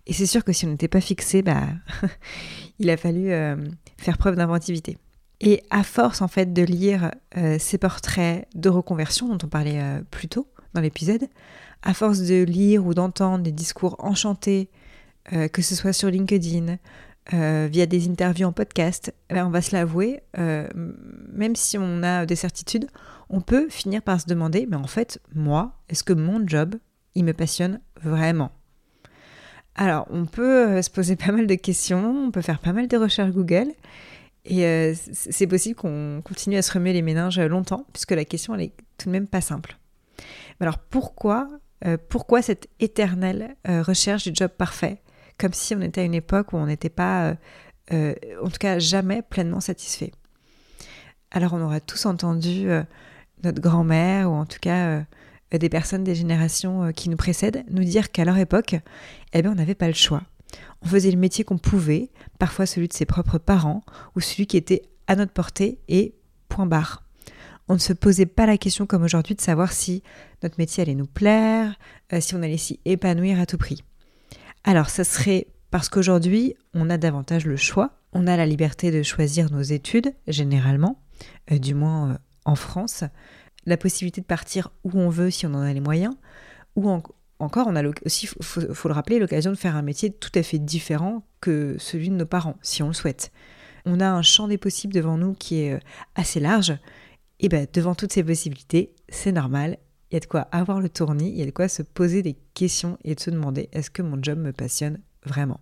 Et 0.08 0.14
c'est 0.14 0.26
sûr 0.26 0.44
que 0.44 0.54
si 0.54 0.66
on 0.66 0.70
n'était 0.70 0.88
pas 0.88 1.02
fixé, 1.02 1.42
bah, 1.42 1.64
il 2.80 2.90
a 2.90 2.98
fallu 2.98 3.32
euh, 3.32 3.56
faire 3.98 4.18
preuve 4.18 4.36
d'inventivité. 4.36 4.98
Et 5.42 5.64
à 5.70 5.84
force 5.84 6.22
en 6.22 6.28
fait 6.28 6.54
de 6.54 6.62
lire 6.62 7.12
euh, 7.38 7.58
ces 7.60 7.78
portraits 7.78 8.48
de 8.56 8.70
reconversion 8.70 9.28
dont 9.28 9.46
on 9.46 9.50
parlait 9.50 9.82
euh, 9.82 10.02
plus 10.10 10.28
tôt 10.28 10.48
dans 10.74 10.82
l'épisode, 10.82 11.28
à 11.84 11.94
force 11.94 12.20
de 12.20 12.44
lire 12.44 12.86
ou 12.86 12.94
d'entendre 12.94 13.44
des 13.44 13.52
discours 13.52 13.96
enchantés, 14.00 14.70
que 15.32 15.62
ce 15.62 15.76
soit 15.76 15.94
sur 15.94 16.10
LinkedIn, 16.10 16.78
via 17.32 17.86
des 17.86 18.08
interviews 18.08 18.48
en 18.48 18.52
podcast, 18.52 19.14
on 19.32 19.50
va 19.50 19.62
se 19.62 19.76
l'avouer, 19.76 20.22
même 20.36 21.56
si 21.56 21.78
on 21.78 22.04
a 22.04 22.26
des 22.26 22.36
certitudes, 22.36 22.88
on 23.30 23.42
peut 23.42 23.70
finir 23.70 24.02
par 24.02 24.22
se 24.22 24.28
demander, 24.28 24.66
mais 24.70 24.76
en 24.76 24.88
fait, 24.88 25.20
moi, 25.34 25.74
est-ce 25.90 26.04
que 26.04 26.14
mon 26.14 26.48
job, 26.48 26.76
il 27.16 27.24
me 27.24 27.34
passionne 27.34 27.80
vraiment? 28.02 28.52
Alors, 29.76 30.08
on 30.10 30.26
peut 30.26 30.68
euh, 30.68 30.82
se 30.82 30.90
poser 30.90 31.16
pas 31.16 31.32
mal 31.32 31.48
de 31.48 31.56
questions, 31.56 32.26
on 32.28 32.32
peut 32.32 32.42
faire 32.42 32.60
pas 32.60 32.74
mal 32.74 32.88
de 32.88 32.98
recherches 32.98 33.32
Google, 33.32 33.68
et 34.46 34.66
euh, 34.66 34.94
c'est 35.12 35.48
possible 35.48 35.76
qu'on 35.76 36.22
continue 36.24 36.58
à 36.58 36.62
se 36.62 36.72
remuer 36.72 36.94
les 36.94 37.02
méninges 37.02 37.40
longtemps, 37.40 37.86
puisque 37.94 38.12
la 38.12 38.26
question, 38.26 38.54
elle 38.56 38.62
est 38.62 38.74
tout 38.98 39.08
de 39.08 39.12
même 39.12 39.28
pas 39.28 39.42
simple. 39.42 39.78
Alors, 40.60 40.80
pourquoi 40.80 41.50
pourquoi 42.10 42.42
cette 42.42 42.68
éternelle 42.80 43.58
recherche 43.64 44.24
du 44.24 44.32
job 44.34 44.50
parfait? 44.50 45.04
Comme 45.38 45.54
si 45.54 45.76
on 45.76 45.82
était 45.82 46.02
à 46.02 46.04
une 46.06 46.14
époque 46.14 46.54
où 46.54 46.58
on 46.58 46.66
n'était 46.66 46.90
pas, 46.90 47.36
en 47.92 48.50
tout 48.50 48.58
cas 48.60 48.80
jamais 48.80 49.22
pleinement 49.22 49.60
satisfait. 49.60 50.12
Alors 51.32 51.54
on 51.54 51.62
aura 51.62 51.80
tous 51.80 52.06
entendu 52.06 52.68
notre 53.44 53.62
grand-mère, 53.62 54.32
ou 54.32 54.36
en 54.36 54.46
tout 54.46 54.60
cas 54.62 55.04
des 55.52 55.70
personnes 55.70 56.04
des 56.04 56.16
générations 56.16 56.92
qui 56.94 57.10
nous 57.10 57.18
précèdent, 57.18 57.64
nous 57.70 57.84
dire 57.84 58.12
qu'à 58.12 58.26
leur 58.26 58.38
époque, 58.38 58.76
eh 59.34 59.42
bien, 59.42 59.52
on 59.52 59.56
n'avait 59.56 59.76
pas 59.76 59.88
le 59.88 59.94
choix. 59.94 60.24
On 60.82 60.88
faisait 60.88 61.12
le 61.12 61.18
métier 61.18 61.44
qu'on 61.44 61.58
pouvait, 61.58 62.10
parfois 62.40 62.66
celui 62.66 62.88
de 62.88 62.94
ses 62.94 63.06
propres 63.06 63.38
parents, 63.38 63.84
ou 64.16 64.22
celui 64.22 64.48
qui 64.48 64.58
était 64.58 64.84
à 65.08 65.16
notre 65.16 65.34
portée, 65.34 65.80
et 65.88 66.16
point 66.50 66.66
barre. 66.66 67.04
On 67.68 67.74
ne 67.74 67.80
se 67.80 67.94
posait 67.94 68.26
pas 68.26 68.46
la 68.46 68.58
question 68.58 68.86
comme 68.86 69.04
aujourd'hui 69.04 69.36
de 69.36 69.42
savoir 69.42 69.74
si 69.74 70.04
notre 70.44 70.56
métier 70.60 70.84
allait 70.84 70.94
nous 70.96 71.08
plaire, 71.08 71.76
euh, 72.14 72.22
si 72.22 72.36
on 72.36 72.44
allait 72.44 72.58
s'y 72.58 72.80
épanouir 72.86 73.40
à 73.40 73.46
tout 73.46 73.58
prix. 73.58 73.84
Alors, 74.68 74.90
ça 74.90 75.04
serait 75.04 75.46
parce 75.70 75.90
qu'aujourd'hui, 75.90 76.56
on 76.74 76.90
a 76.90 76.98
davantage 76.98 77.46
le 77.46 77.56
choix, 77.56 77.92
on 78.14 78.26
a 78.26 78.36
la 78.36 78.48
liberté 78.48 78.90
de 78.90 79.04
choisir 79.04 79.52
nos 79.52 79.62
études, 79.62 80.12
généralement, 80.28 81.00
euh, 81.52 81.60
du 81.60 81.76
moins 81.76 82.10
euh, 82.10 82.18
en 82.46 82.56
France, 82.56 83.04
la 83.68 83.78
possibilité 83.78 84.22
de 84.22 84.26
partir 84.26 84.72
où 84.84 85.00
on 85.00 85.10
veut 85.10 85.30
si 85.30 85.46
on 85.46 85.54
en 85.54 85.62
a 85.62 85.72
les 85.72 85.82
moyens, 85.82 86.16
ou 86.76 86.90
encore, 87.38 87.68
on 87.68 87.76
a 87.76 87.84
aussi, 88.06 88.28
il 88.40 88.44
faut, 88.44 88.88
le 88.88 88.94
rappeler, 88.94 89.20
l'occasion 89.20 89.52
de 89.52 89.56
faire 89.56 89.76
un 89.76 89.84
métier 89.84 90.12
tout 90.12 90.32
à 90.34 90.42
fait 90.42 90.58
différent 90.58 91.22
que 91.42 91.76
celui 91.78 92.10
de 92.10 92.16
nos 92.16 92.26
parents, 92.26 92.58
si 92.64 92.82
on 92.82 92.88
le 92.88 92.94
souhaite. 92.94 93.32
On 93.86 94.00
a 94.00 94.10
un 94.10 94.24
champ 94.24 94.48
des 94.48 94.58
possibles 94.58 94.96
devant 94.96 95.18
nous 95.20 95.34
qui 95.34 95.60
est 95.60 95.80
assez 96.16 96.40
large, 96.40 96.76
et 97.40 97.50
bien 97.50 97.66
devant 97.72 97.94
toutes 97.94 98.14
ces 98.14 98.24
possibilités, 98.24 98.96
c'est 99.10 99.32
normal, 99.32 99.78
il 100.12 100.16
y 100.16 100.18
a 100.18 100.20
de 100.20 100.26
quoi 100.26 100.42
avoir 100.52 100.82
le 100.82 100.90
tournis, 100.90 101.30
il 101.30 101.38
y 101.38 101.42
a 101.42 101.46
de 101.46 101.52
quoi 101.52 101.68
se 101.68 101.82
poser 101.82 102.22
des 102.22 102.36
questions 102.54 102.98
et 103.04 103.16
de 103.16 103.20
se 103.20 103.30
demander 103.30 103.70
est-ce 103.72 103.90
que 103.90 104.02
mon 104.02 104.22
job 104.22 104.40
me 104.40 104.54
passionne 104.54 105.00
vraiment? 105.26 105.60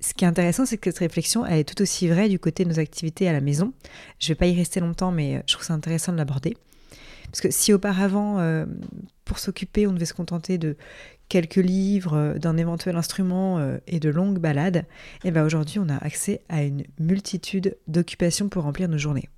Ce 0.00 0.14
qui 0.14 0.24
est 0.24 0.28
intéressant, 0.28 0.64
c'est 0.64 0.78
que 0.78 0.90
cette 0.90 1.00
réflexion, 1.00 1.44
elle 1.44 1.58
est 1.58 1.64
tout 1.64 1.82
aussi 1.82 2.08
vraie 2.08 2.28
du 2.28 2.38
côté 2.38 2.64
de 2.64 2.68
nos 2.68 2.78
activités 2.78 3.28
à 3.28 3.32
la 3.32 3.40
maison. 3.40 3.72
Je 4.20 4.26
ne 4.26 4.28
vais 4.28 4.38
pas 4.38 4.46
y 4.46 4.54
rester 4.54 4.78
longtemps, 4.78 5.10
mais 5.10 5.42
je 5.46 5.54
trouve 5.54 5.66
ça 5.66 5.74
intéressant 5.74 6.12
de 6.12 6.18
l'aborder. 6.18 6.56
Parce 7.30 7.40
que 7.40 7.50
si 7.50 7.72
auparavant, 7.72 8.38
euh, 8.38 8.64
pour 9.24 9.38
s'occuper, 9.38 9.86
on 9.86 9.92
devait 9.92 10.06
se 10.06 10.14
contenter 10.14 10.56
de 10.58 10.76
quelques 11.28 11.56
livres, 11.56 12.14
euh, 12.14 12.34
d'un 12.34 12.56
éventuel 12.56 12.96
instrument 12.96 13.58
euh, 13.58 13.78
et 13.86 14.00
de 14.00 14.08
longues 14.08 14.38
balades, 14.38 14.86
eh 15.24 15.30
bien 15.30 15.44
aujourd'hui, 15.44 15.78
on 15.78 15.88
a 15.88 15.96
accès 15.96 16.42
à 16.48 16.62
une 16.62 16.84
multitude 16.98 17.76
d'occupations 17.86 18.48
pour 18.48 18.62
remplir 18.62 18.88
nos 18.88 18.98
journées. 18.98 19.28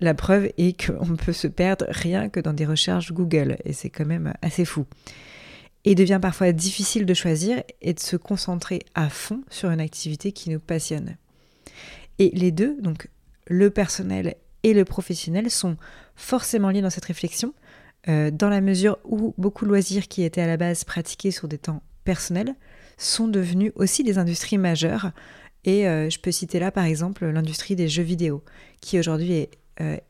La 0.00 0.14
preuve 0.14 0.50
est 0.58 0.86
qu'on 0.86 1.16
peut 1.16 1.32
se 1.32 1.46
perdre 1.46 1.86
rien 1.88 2.28
que 2.28 2.40
dans 2.40 2.52
des 2.52 2.66
recherches 2.66 3.12
Google, 3.12 3.56
et 3.64 3.72
c'est 3.72 3.90
quand 3.90 4.04
même 4.04 4.34
assez 4.42 4.64
fou. 4.64 4.84
Et 5.84 5.94
devient 5.94 6.18
parfois 6.20 6.52
difficile 6.52 7.06
de 7.06 7.14
choisir 7.14 7.62
et 7.80 7.94
de 7.94 8.00
se 8.00 8.16
concentrer 8.16 8.80
à 8.94 9.08
fond 9.08 9.42
sur 9.48 9.70
une 9.70 9.80
activité 9.80 10.32
qui 10.32 10.50
nous 10.50 10.60
passionne. 10.60 11.16
Et 12.18 12.30
les 12.34 12.50
deux, 12.50 12.80
donc 12.80 13.08
le 13.46 13.70
personnel 13.70 14.34
et 14.64 14.74
le 14.74 14.84
professionnel, 14.84 15.50
sont 15.50 15.76
forcément 16.14 16.70
liés 16.70 16.82
dans 16.82 16.90
cette 16.90 17.04
réflexion, 17.04 17.54
euh, 18.08 18.30
dans 18.30 18.48
la 18.48 18.60
mesure 18.60 18.98
où 19.04 19.34
beaucoup 19.38 19.64
de 19.64 19.70
loisirs 19.70 20.08
qui 20.08 20.22
étaient 20.24 20.40
à 20.40 20.46
la 20.46 20.56
base 20.56 20.84
pratiqués 20.84 21.30
sur 21.30 21.48
des 21.48 21.58
temps 21.58 21.82
personnels 22.04 22.54
sont 22.98 23.28
devenus 23.28 23.72
aussi 23.76 24.02
des 24.02 24.18
industries 24.18 24.58
majeures. 24.58 25.12
Et 25.64 25.88
euh, 25.88 26.10
je 26.10 26.18
peux 26.18 26.30
citer 26.32 26.58
là 26.58 26.70
par 26.70 26.84
exemple 26.84 27.26
l'industrie 27.26 27.76
des 27.76 27.88
jeux 27.88 28.02
vidéo, 28.02 28.42
qui 28.80 28.98
aujourd'hui 28.98 29.32
est 29.32 29.50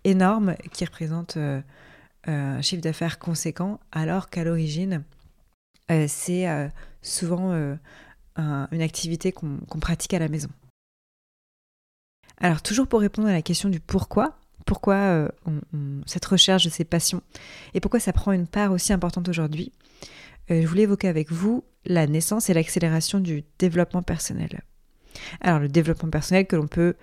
énorme 0.05 0.55
qui 0.73 0.85
représente 0.85 1.37
euh, 1.37 1.61
un 2.25 2.61
chiffre 2.63 2.83
d'affaires 2.83 3.19
conséquent, 3.19 3.79
alors 3.93 4.31
qu'à 4.31 4.45
l'origine, 4.45 5.05
euh, 5.91 6.07
c'est 6.09 6.47
souvent 7.03 7.53
une 8.37 8.83
activité 8.83 9.33
qu'on 9.33 9.81
pratique 9.81 10.15
à 10.15 10.19
la 10.19 10.29
maison. 10.29 10.49
Alors 12.39 12.61
toujours 12.63 12.87
pour 12.87 13.01
répondre 13.01 13.29
à 13.29 13.33
la 13.33 13.43
question 13.43 13.69
du 13.69 13.81
pourquoi, 13.81 14.37
pourquoi 14.67 15.31
cette 16.05 16.25
recherche 16.27 16.65
de 16.65 16.71
ces 16.71 16.85
passions 16.85 17.23
et 17.73 17.81
pourquoi 17.81 18.01
ça 18.01 18.13
prend 18.13 18.33
une 18.33 18.49
part 18.49 18.73
aussi 18.73 18.93
importante 18.93 19.29
aujourd'hui, 19.29 19.73
je 20.49 20.67
voulais 20.67 20.83
évoquer 20.83 21.07
avec 21.09 21.31
vous 21.31 21.65
la 21.85 22.09
naissance 22.09 22.51
et 22.51 22.55
l'accélération 22.55 23.21
du 23.21 23.45
développement 23.59 24.03
personnel. 24.03 24.61
Alors 25.41 25.61
le 25.61 25.69
développement 25.69 26.11
personnel 26.11 26.47
que 26.47 26.57
l'on 26.57 26.67
peut 26.67 26.95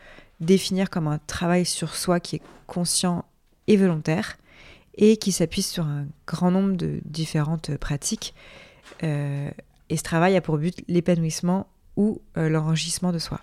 définir 0.43 0.89
comme 0.89 1.07
un 1.07 1.19
travail 1.27 1.65
sur 1.65 1.95
soi 1.95 2.19
qui 2.19 2.37
est 2.37 2.41
conscient 2.67 3.25
et 3.67 3.77
volontaire 3.77 4.37
et 4.95 5.17
qui 5.17 5.31
s'appuie 5.31 5.63
sur 5.63 5.85
un 5.85 6.05
grand 6.27 6.51
nombre 6.51 6.75
de 6.75 6.99
différentes 7.05 7.75
pratiques. 7.77 8.33
Euh, 9.03 9.49
et 9.89 9.97
ce 9.97 10.03
travail 10.03 10.35
a 10.35 10.41
pour 10.41 10.57
but 10.57 10.83
l'épanouissement 10.87 11.67
ou 11.95 12.21
euh, 12.37 12.49
l'enrichissement 12.49 13.11
de 13.11 13.19
soi. 13.19 13.39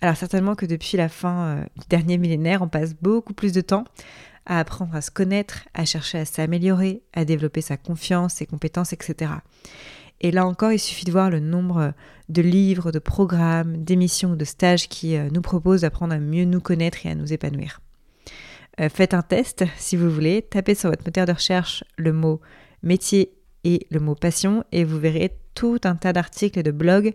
Alors 0.00 0.16
certainement 0.16 0.54
que 0.54 0.66
depuis 0.66 0.96
la 0.96 1.08
fin 1.08 1.42
euh, 1.42 1.64
du 1.76 1.86
dernier 1.88 2.16
millénaire, 2.16 2.62
on 2.62 2.68
passe 2.68 2.94
beaucoup 2.94 3.34
plus 3.34 3.52
de 3.52 3.60
temps 3.60 3.84
à 4.46 4.58
apprendre 4.58 4.94
à 4.94 5.02
se 5.02 5.10
connaître, 5.10 5.68
à 5.74 5.84
chercher 5.84 6.18
à 6.18 6.24
s'améliorer, 6.24 7.02
à 7.12 7.24
développer 7.24 7.60
sa 7.60 7.76
confiance, 7.76 8.34
ses 8.34 8.46
compétences, 8.46 8.92
etc. 8.92 9.32
Et 10.20 10.30
là 10.30 10.46
encore, 10.46 10.72
il 10.72 10.78
suffit 10.78 11.04
de 11.04 11.12
voir 11.12 11.30
le 11.30 11.40
nombre 11.40 11.92
de 12.28 12.42
livres, 12.42 12.92
de 12.92 12.98
programmes, 12.98 13.82
d'émissions 13.82 14.36
de 14.36 14.44
stages 14.44 14.88
qui 14.88 15.16
euh, 15.16 15.28
nous 15.32 15.40
proposent 15.40 15.80
d'apprendre 15.80 16.14
à 16.14 16.18
mieux 16.18 16.44
nous 16.44 16.60
connaître 16.60 17.06
et 17.06 17.10
à 17.10 17.14
nous 17.14 17.32
épanouir. 17.32 17.80
Euh, 18.80 18.88
faites 18.88 19.14
un 19.14 19.22
test 19.22 19.64
si 19.76 19.96
vous 19.96 20.10
voulez, 20.10 20.42
tapez 20.42 20.74
sur 20.74 20.90
votre 20.90 21.04
moteur 21.04 21.26
de 21.26 21.32
recherche 21.32 21.84
le 21.96 22.12
mot 22.12 22.40
métier 22.82 23.32
et 23.64 23.86
le 23.90 24.00
mot 24.00 24.14
passion 24.14 24.64
et 24.72 24.84
vous 24.84 24.98
verrez 24.98 25.36
tout 25.54 25.80
un 25.84 25.96
tas 25.96 26.12
d'articles 26.12 26.58
et 26.58 26.62
de 26.62 26.70
blogs 26.70 27.14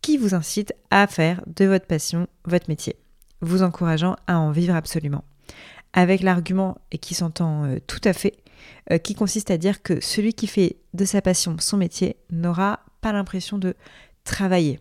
qui 0.00 0.16
vous 0.16 0.34
incitent 0.34 0.74
à 0.90 1.06
faire 1.06 1.42
de 1.46 1.64
votre 1.64 1.86
passion 1.86 2.28
votre 2.44 2.68
métier, 2.68 2.96
vous 3.40 3.62
encourageant 3.62 4.16
à 4.26 4.38
en 4.38 4.52
vivre 4.52 4.74
absolument. 4.74 5.24
Avec 5.92 6.22
l'argument, 6.22 6.78
et 6.92 6.98
qui 6.98 7.14
s'entend 7.14 7.64
euh, 7.64 7.78
tout 7.86 8.00
à 8.04 8.12
fait, 8.12 8.34
euh, 8.92 8.98
qui 8.98 9.14
consiste 9.14 9.50
à 9.50 9.58
dire 9.58 9.82
que 9.82 10.00
celui 10.00 10.32
qui 10.32 10.46
fait 10.46 10.76
de 10.94 11.04
sa 11.04 11.20
passion 11.20 11.56
son 11.58 11.76
métier 11.76 12.16
n'aura 12.30 12.80
pas 13.00 13.12
l'impression 13.12 13.58
de 13.58 13.74
travailler. 14.22 14.78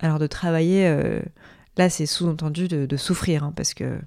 Alors 0.00 0.18
de 0.18 0.26
travailler, 0.26 0.86
euh, 0.86 1.20
là 1.76 1.88
c'est 1.88 2.06
sous-entendu 2.06 2.66
de, 2.66 2.96
souffrir, 2.96 3.44
hein, 3.44 3.52
parce 3.54 3.72
que 3.72 3.98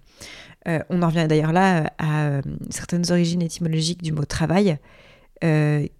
euh, 0.67 0.79
on 0.89 1.01
en 1.03 1.07
revient 1.07 1.27
d'ailleurs 1.27 1.53
là 1.53 1.93
à 1.99 2.41
certaines 2.69 3.11
origines 3.11 3.41
étymologiques 3.41 4.03
du 4.03 4.11
mot 4.11 4.25
travail, 4.25 4.77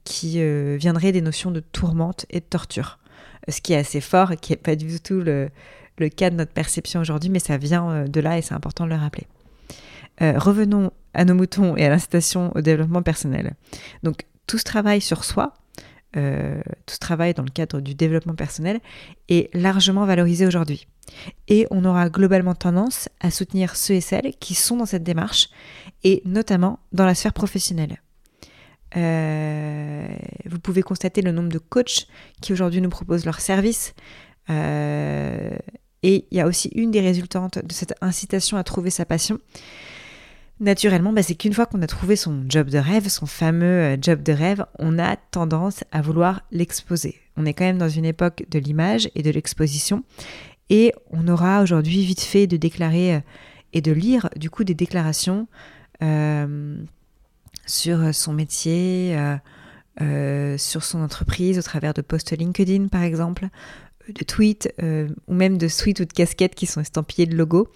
qui 0.04 0.42
viendraient 0.78 1.14
des 1.14 1.22
notions 1.22 1.50
de 1.50 1.62
tourmente 1.62 2.26
et 2.30 2.42
de 2.42 2.46
torture. 2.46 3.00
Ce 3.48 3.62
qui 3.62 3.72
est 3.72 3.78
assez 3.78 4.02
fort 4.02 4.34
qui 4.42 4.52
n'est 4.52 4.58
pas 4.58 4.76
du 4.76 5.00
tout 5.00 5.22
le, 5.22 5.50
le 5.98 6.10
cas 6.10 6.30
de 6.30 6.36
notre 6.36 6.52
perception 6.52 7.00
aujourd'hui, 7.00 7.30
mais 7.30 7.40
ça 7.40 7.56
vient 7.56 8.04
de 8.04 8.20
là 8.20 8.38
et 8.38 8.42
c'est 8.42 8.54
important 8.54 8.84
de 8.84 8.90
le 8.90 8.98
rappeler. 8.98 9.28
revenons 10.20 10.92
à 11.14 11.26
nos 11.26 11.36
moutons 11.36 11.76
et 11.76 11.86
à 11.86 11.90
l'incitation 11.90 12.52
au 12.56 12.62
développement 12.62 13.02
personnel. 13.02 13.56
Donc 14.04 14.26
tout 14.48 14.58
ce 14.58 14.64
travail 14.64 15.02
sur 15.02 15.24
soi, 15.24 15.54
euh, 16.18 16.60
tout 16.86 16.96
ce 16.96 17.00
travail 17.00 17.34
dans 17.34 17.44
le 17.44 17.52
cadre 17.52 17.82
du 17.82 17.94
développement 17.94 18.34
personnel 18.34 18.80
est 19.28 19.54
largement 19.56 20.06
valorisé 20.06 20.48
aujourd'hui. 20.48 20.88
Et 21.48 21.68
on 21.72 21.86
aura 21.86 22.10
globalement 22.10 22.56
tendance 22.56 23.10
à 23.20 23.32
soutenir 23.32 23.76
ceux 23.76 23.96
et 23.96 24.02
celles 24.02 24.34
qui 24.40 24.56
sont 24.56 24.78
dans 24.78 24.86
cette 24.86 25.04
démarche, 25.04 25.50
et 26.04 26.22
notamment 26.26 26.80
dans 26.92 27.06
la 27.06 27.16
sphère 27.16 27.34
professionnelle. 27.34 28.02
Euh, 28.96 30.08
vous 30.46 30.60
pouvez 30.60 30.82
constater 30.82 31.22
le 31.22 31.32
nombre 31.32 31.50
de 31.50 31.60
coachs 31.60 32.08
qui 32.42 32.54
aujourd'hui 32.54 32.82
nous 32.82 32.90
proposent 32.90 33.26
leurs 33.26 33.42
services. 33.42 33.94
Euh, 34.50 35.52
et 36.02 36.26
il 36.32 36.38
y 36.38 36.42
a 36.42 36.48
aussi 36.48 36.70
une 36.70 36.92
des 36.92 37.02
résultantes 37.02 37.60
de 37.64 37.74
cette 37.74 37.94
incitation 38.02 38.58
à 38.58 38.64
trouver 38.64 38.90
sa 38.90 39.06
passion, 39.06 39.40
naturellement, 40.60 41.14
bah, 41.14 41.24
c'est 41.24 41.36
qu'une 41.36 41.54
fois 41.54 41.66
qu'on 41.66 41.82
a 41.82 41.88
trouvé 41.88 42.16
son 42.16 42.44
job 42.48 42.70
de 42.70 42.78
rêve, 42.78 43.08
son 43.08 43.26
fameux 43.26 43.66
euh, 43.66 43.98
job 44.00 44.22
de 44.24 44.34
rêve, 44.34 44.66
on 44.78 45.00
a 45.00 45.16
tendance 45.16 45.84
à 45.92 46.02
vouloir 46.02 46.42
l'exposer. 46.52 47.20
On 47.38 47.46
est 47.46 47.54
quand 47.54 47.64
même 47.64 47.78
dans 47.78 47.90
une 47.90 48.06
époque 48.06 48.46
de 48.50 48.60
l'image 48.60 49.10
et 49.16 49.24
de 49.24 49.32
l'exposition, 49.32 50.04
et 50.70 50.94
on 51.12 51.28
aura 51.28 51.62
aujourd'hui 51.64 52.04
vite 52.04 52.22
fait 52.22 52.48
de 52.48 52.58
déclarer 52.58 53.16
euh, 53.16 53.20
et 53.74 53.82
de 53.82 53.92
lire 53.92 54.30
du 54.36 54.50
coup 54.50 54.64
des 54.64 54.74
déclarations 54.74 55.48
euh, 56.04 56.78
sur 57.66 58.16
son 58.16 58.34
métier, 58.34 59.16
sur 60.58 60.84
son 60.84 61.02
entreprise, 61.02 61.60
au 61.60 61.62
travers 61.62 61.94
de 61.94 62.02
posts 62.02 62.36
LinkedIn 62.36 62.88
par 62.88 63.04
exemple, 63.04 63.48
de 64.08 64.24
tweets 64.24 64.74
ou 64.82 65.34
même 65.36 65.60
de 65.60 65.68
suites 65.68 66.00
ou 66.00 66.06
de 66.06 66.14
casquettes 66.14 66.56
qui 66.56 66.66
sont 66.66 66.82
estampillées 66.82 67.28
de 67.28 67.36
logos 67.36 67.68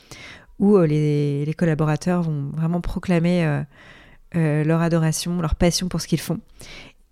où 0.59 0.77
euh, 0.77 0.85
les, 0.85 1.53
collaborateurs 1.57 2.23
vont 2.23 2.49
vraiment 2.53 2.81
proclamer 2.81 3.45
euh, 3.45 3.63
euh, 4.35 4.63
leur 4.63 4.81
adoration, 4.81 5.41
leur 5.41 5.55
passion 5.55 5.87
pour 5.87 6.01
ce 6.01 6.07
qu'ils 6.07 6.19
font. 6.19 6.39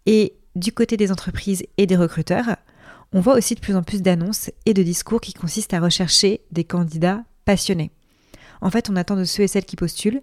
Et 0.05 0.33
du 0.55 0.71
côté 0.71 0.97
des 0.97 1.11
entreprises 1.11 1.63
et 1.77 1.85
des 1.85 1.95
recruteurs, 1.95 2.55
on 3.13 3.19
voit 3.19 3.35
aussi 3.35 3.55
de 3.55 3.59
plus 3.59 3.75
en 3.75 3.83
plus 3.83 4.01
d'annonces 4.01 4.51
et 4.65 4.73
de 4.73 4.83
discours 4.83 5.21
qui 5.21 5.33
consistent 5.33 5.73
à 5.73 5.79
rechercher 5.79 6.41
des 6.51 6.63
candidats 6.63 7.23
passionnés. 7.45 7.91
En 8.61 8.69
fait, 8.69 8.89
on 8.89 8.95
attend 8.95 9.15
de 9.15 9.23
ceux 9.23 9.43
et 9.43 9.47
celles 9.47 9.65
qui 9.65 9.75
postulent 9.75 10.21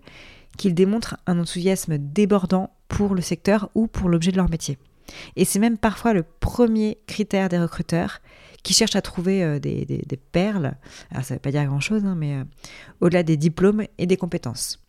qu'ils 0.56 0.74
démontrent 0.74 1.16
un 1.26 1.38
enthousiasme 1.38 1.98
débordant 1.98 2.70
pour 2.88 3.14
le 3.14 3.20
secteur 3.20 3.70
ou 3.74 3.86
pour 3.86 4.08
l'objet 4.08 4.32
de 4.32 4.36
leur 4.36 4.50
métier. 4.50 4.78
Et 5.36 5.44
c'est 5.44 5.58
même 5.58 5.78
parfois 5.78 6.12
le 6.12 6.22
premier 6.22 6.98
critère 7.06 7.48
des 7.48 7.58
recruteurs 7.58 8.20
qui 8.62 8.74
cherchent 8.74 8.96
à 8.96 9.02
trouver 9.02 9.42
euh, 9.42 9.58
des, 9.58 10.20
perles. 10.32 10.74
Alors 11.10 11.24
ça 11.24 11.34
ne 11.34 11.38
veut 11.38 11.42
pas 11.42 11.50
dire 11.50 11.64
grand-chose, 11.64 12.04
hein, 12.04 12.14
mais 12.16 12.34
euh, 12.34 12.44
au-delà 13.00 13.22
des 13.22 13.36
diplômes 13.36 13.84
et 13.98 14.06
des 14.06 14.16
compétences. 14.16 14.84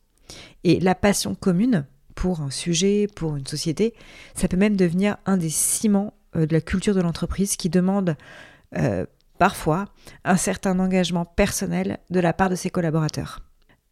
Et 0.63 0.79
la 0.79 0.95
passion 0.95 1.35
commune 1.35 1.85
pour 2.15 2.41
un 2.41 2.51
sujet, 2.51 3.07
pour 3.15 3.35
une 3.37 3.47
société, 3.47 3.93
ça 4.35 4.47
peut 4.47 4.57
même 4.57 4.75
devenir 4.75 5.17
un 5.25 5.37
des 5.37 5.49
ciments 5.49 6.13
euh, 6.35 6.45
de 6.45 6.53
la 6.53 6.61
culture 6.61 6.93
de 6.93 7.01
l'entreprise 7.01 7.55
qui 7.55 7.69
demande 7.69 8.15
parfois 9.39 9.85
un 10.25 10.37
certain 10.37 10.77
engagement 10.77 11.25
personnel 11.25 11.97
de 12.11 12.19
la 12.19 12.33
part 12.33 12.51
de 12.51 12.55
ses 12.55 12.69
collaborateurs. 12.69 13.39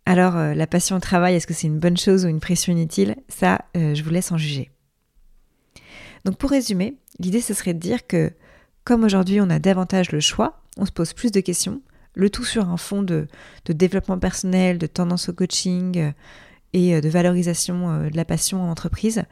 Alors, 0.06 0.36
la 0.36 0.68
passion 0.68 0.98
au 0.98 1.00
travail, 1.00 1.34
est-ce 1.34 1.48
que 1.48 1.56
c'est 1.56 1.66
une 1.66 1.80
bonne 1.80 1.98
chose 1.98 2.26
ou 2.26 2.28
une 2.28 2.40
pression 2.40 2.74
inutile? 2.74 3.16
Ça, 3.28 3.66
je 3.74 4.04
vous 4.04 4.12
laisse 4.12 4.32
en 4.32 4.38
juger. 4.38 4.70
Donc 6.28 6.36
pour 6.36 6.50
résumer, 6.50 6.98
l'idée 7.20 7.40
ce 7.40 7.54
serait 7.54 7.74
de 7.74 7.80
dire 7.80 8.06
que 8.06 8.34
comme 8.84 9.06
aujourd'hui 9.06 9.40
on 9.40 9.50
a 9.50 9.60
davantage 9.60 10.12
le 10.12 10.20
choix, 10.20 10.60
on 10.76 10.86
se 10.86 10.92
pose 10.92 11.14
plus 11.14 11.32
de 11.32 11.40
questions, 11.40 11.82
le 12.16 12.30
tout 12.30 12.44
sur 12.44 12.68
un 12.68 12.76
fond 12.76 13.02
de, 13.02 13.30
développement 13.66 14.20
personnel, 14.20 14.78
de 14.78 14.88
tendance 14.88 15.30
au 15.30 15.34
coaching 15.34 15.98
euh, 15.98 16.12
et 16.74 16.96
euh, 16.96 17.00
de 17.00 17.08
valorisation 17.08 17.90
euh, 17.90 18.10
de 18.10 18.18
la 18.18 18.26
passion 18.26 18.62
en 18.62 18.70
entreprise, 18.70 19.24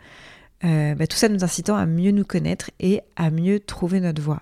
bah, 0.64 1.06
tout 1.06 1.18
ça 1.18 1.28
nous 1.28 1.44
incitant 1.44 1.76
à 1.76 1.86
mieux 1.86 2.12
nous 2.12 2.24
connaître 2.24 2.72
et 2.80 3.02
à 3.18 3.30
mieux 3.30 3.60
trouver 3.60 4.00
notre 4.00 4.22
voie. 4.22 4.42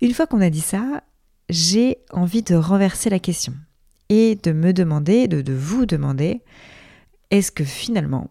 Une 0.00 0.14
fois 0.14 0.26
qu'on 0.26 0.40
a 0.40 0.48
dit 0.48 0.62
ça, 0.62 1.04
j'ai 1.50 1.98
envie 2.10 2.42
de 2.42 2.54
renverser 2.54 3.10
la 3.10 3.18
question 3.18 3.52
et 4.08 4.34
de 4.42 4.52
me 4.52 4.72
demander, 4.72 5.28
de, 5.28 5.42
de 5.42 5.52
vous 5.52 5.84
demander, 5.84 6.40
est-ce 7.30 7.52
que 7.52 7.64
finalement 7.64 8.30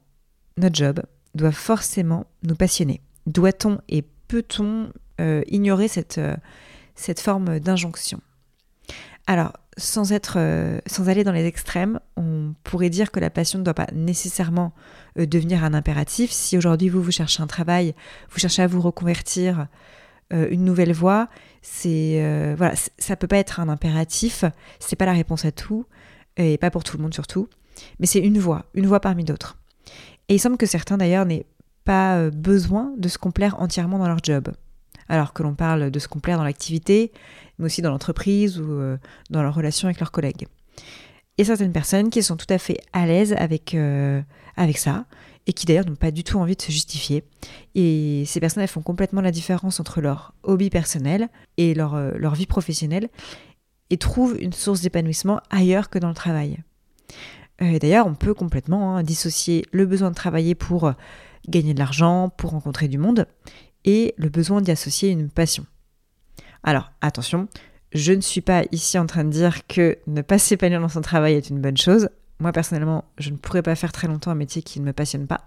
notre 0.58 0.76
job, 0.76 1.02
doit 1.36 1.52
forcément 1.52 2.26
nous 2.44 2.56
passionner. 2.56 3.02
Doit-on 3.26 3.80
et 3.90 4.04
peut-on 4.28 4.92
euh, 5.20 5.44
ignorer 5.48 5.88
cette, 5.88 6.18
euh, 6.18 6.36
cette 6.96 7.20
forme 7.20 7.60
d'injonction? 7.60 8.22
Alors, 9.28 9.54
sans, 9.78 10.12
être, 10.12 10.36
euh, 10.38 10.80
sans 10.88 11.10
aller 11.10 11.24
dans 11.24 11.32
les 11.32 11.46
extrêmes, 11.46 12.00
on 12.18 12.54
pourrait 12.64 12.90
dire 12.90 13.12
que 13.12 13.20
la 13.20 13.30
passion 13.30 13.60
ne 13.60 13.64
doit 13.64 13.74
pas 13.74 13.88
nécessairement 13.94 14.74
devenir 15.16 15.64
un 15.64 15.74
impératif. 15.74 16.32
Si 16.32 16.58
aujourd'hui 16.58 16.90
vous, 16.90 17.02
vous 17.02 17.12
cherchez 17.12 17.42
un 17.42 17.48
travail, 17.48 17.94
vous 18.30 18.40
cherchez 18.40 18.64
à 18.64 18.68
vous 18.68 18.82
reconvertir, 18.82 19.68
une 20.34 20.64
nouvelle 20.64 20.94
voie, 20.94 21.28
c'est 21.62 22.56
voilà, 22.56 22.74
ça 22.98 23.18
peut 23.18 23.28
pas 23.28 23.38
être 23.38 23.60
un 23.60 23.68
impératif, 23.68 24.46
c'est 24.80 24.96
pas 24.96 25.06
la 25.06 25.12
réponse 25.12 25.44
à 25.44 25.52
tout 25.52 25.86
et 26.38 26.58
pas 26.58 26.72
pour 26.72 26.86
tout 26.86 26.96
le 26.96 27.04
monde 27.04 27.14
surtout, 27.14 27.50
mais 28.00 28.08
c'est 28.08 28.20
une 28.20 28.40
voie, 28.40 28.66
une 28.74 28.88
voie 28.88 29.02
parmi 29.02 29.26
d'autres. 29.26 29.58
Et 30.32 30.36
il 30.36 30.40
semble 30.40 30.56
que 30.56 30.66
certains 30.66 30.98
d'ailleurs 30.98 31.26
n'aient 31.26 31.46
pas 31.84 32.16
euh, 32.16 32.32
besoin 32.32 32.94
de 32.98 33.10
se 33.10 33.18
complaire 33.18 33.60
entièrement 33.60 34.00
dans 34.00 34.08
leur 34.08 34.24
job. 34.24 34.54
Alors 35.10 35.34
que 35.34 35.44
l'on 35.44 35.56
parle 35.56 35.92
de 35.92 36.00
se 36.00 36.08
complaire 36.08 36.38
dans 36.38 36.46
l'activité, 36.46 37.12
mais 37.60 37.66
aussi 37.66 37.82
dans 37.82 37.90
l'entreprise 37.90 38.58
ou 38.58 38.72
euh, 38.72 38.96
dans 39.30 39.44
leur 39.44 39.54
relation 39.54 39.90
avec 39.90 40.00
leurs 40.00 40.14
collègues. 40.14 40.48
Et 41.38 41.44
certaines 41.44 41.74
personnes 41.74 42.10
qui 42.10 42.24
sont 42.24 42.38
tout 42.38 42.46
à 42.50 42.58
fait 42.60 42.78
à 42.94 43.06
l'aise 43.06 43.36
avec, 43.38 43.74
euh, 43.74 44.22
avec 44.56 44.78
ça, 44.78 45.04
et 45.48 45.52
qui 45.52 45.66
d'ailleurs 45.66 45.86
n'ont 45.86 45.96
pas 45.96 46.12
du 46.12 46.24
tout 46.24 46.40
envie 46.40 46.56
de 46.56 46.62
se 46.62 46.72
justifier. 46.72 47.26
Et 47.76 48.24
ces 48.26 48.40
personnes, 48.40 48.64
elles 48.64 48.70
font 48.70 48.82
complètement 48.82 49.20
la 49.20 49.32
différence 49.32 49.82
entre 49.82 50.00
leur 50.00 50.34
hobby 50.44 50.70
personnel 50.70 51.28
et 51.58 51.74
leur, 51.74 52.00
leur 52.18 52.36
vie 52.36 52.46
professionnelle, 52.46 53.10
et 53.90 53.98
trouvent 53.98 54.38
une 54.40 54.54
source 54.54 54.80
d'épanouissement 54.80 55.42
ailleurs 55.50 55.90
que 55.90 56.00
dans 56.00 56.08
le 56.08 56.14
travail. 56.14 56.60
Euh, 57.62 57.80
d'ailleurs, 57.80 58.08
on 58.08 58.16
peut 58.16 58.34
complètement 58.34 58.98
hein, 58.98 59.04
dissocier 59.04 59.66
le 59.72 59.86
besoin 59.86 60.10
de 60.10 60.16
travailler 60.16 60.56
pour 60.56 60.88
euh, 60.88 60.94
gagner 61.48 61.74
de 61.74 61.80
l'argent, 61.80 62.30
pour 62.30 62.52
rencontrer 62.52 62.88
du 62.88 62.98
monde, 62.98 63.28
et 63.86 64.14
le 64.18 64.30
besoin 64.30 64.62
d'y 64.62 64.72
associer 64.72 65.10
une 65.10 65.30
passion. 65.30 65.66
Alors, 66.64 66.92
attention, 67.02 67.48
je 67.94 68.14
ne 68.14 68.22
suis 68.22 68.42
pas 68.42 68.64
ici 68.72 68.98
en 68.98 69.06
train 69.06 69.24
de 69.24 69.30
dire 69.30 69.68
que 69.68 69.98
ne 70.08 70.22
pas 70.22 70.38
s'épanouir 70.38 70.82
dans 70.82 70.90
son 70.90 71.02
travail 71.02 71.34
est 71.34 71.50
une 71.50 71.60
bonne 71.60 71.78
chose. 71.78 72.10
Moi, 72.40 72.52
personnellement, 72.52 73.06
je 73.18 73.30
ne 73.30 73.38
pourrais 73.38 73.62
pas 73.62 73.76
faire 73.76 73.92
très 73.92 74.08
longtemps 74.08 74.32
un 74.32 74.36
métier 74.36 74.62
qui 74.62 74.80
ne 74.80 74.86
me 74.86 74.94
passionne 74.94 75.28
pas. 75.28 75.42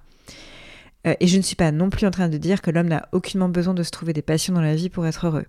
Euh, 1.07 1.14
et 1.20 1.27
je 1.27 1.37
ne 1.37 1.42
suis 1.42 1.57
pas 1.57 1.72
non 1.72 1.90
plus 1.90 2.07
en 2.07 2.11
train 2.11 2.29
de 2.29 2.38
dire 2.38 2.62
que 2.62 2.70
l'homme 2.70 2.88
n'a 2.88 3.09
aucunement 3.12 3.48
besoin 3.48 3.74
de 3.74 3.83
se 3.83 3.90
trouver 3.90 4.12
des 4.12 4.22
passions 4.22 4.55
dans 4.55 4.61
la 4.61 4.74
vie 4.74 4.88
pour 4.88 5.07
être 5.07 5.27
heureux. 5.27 5.46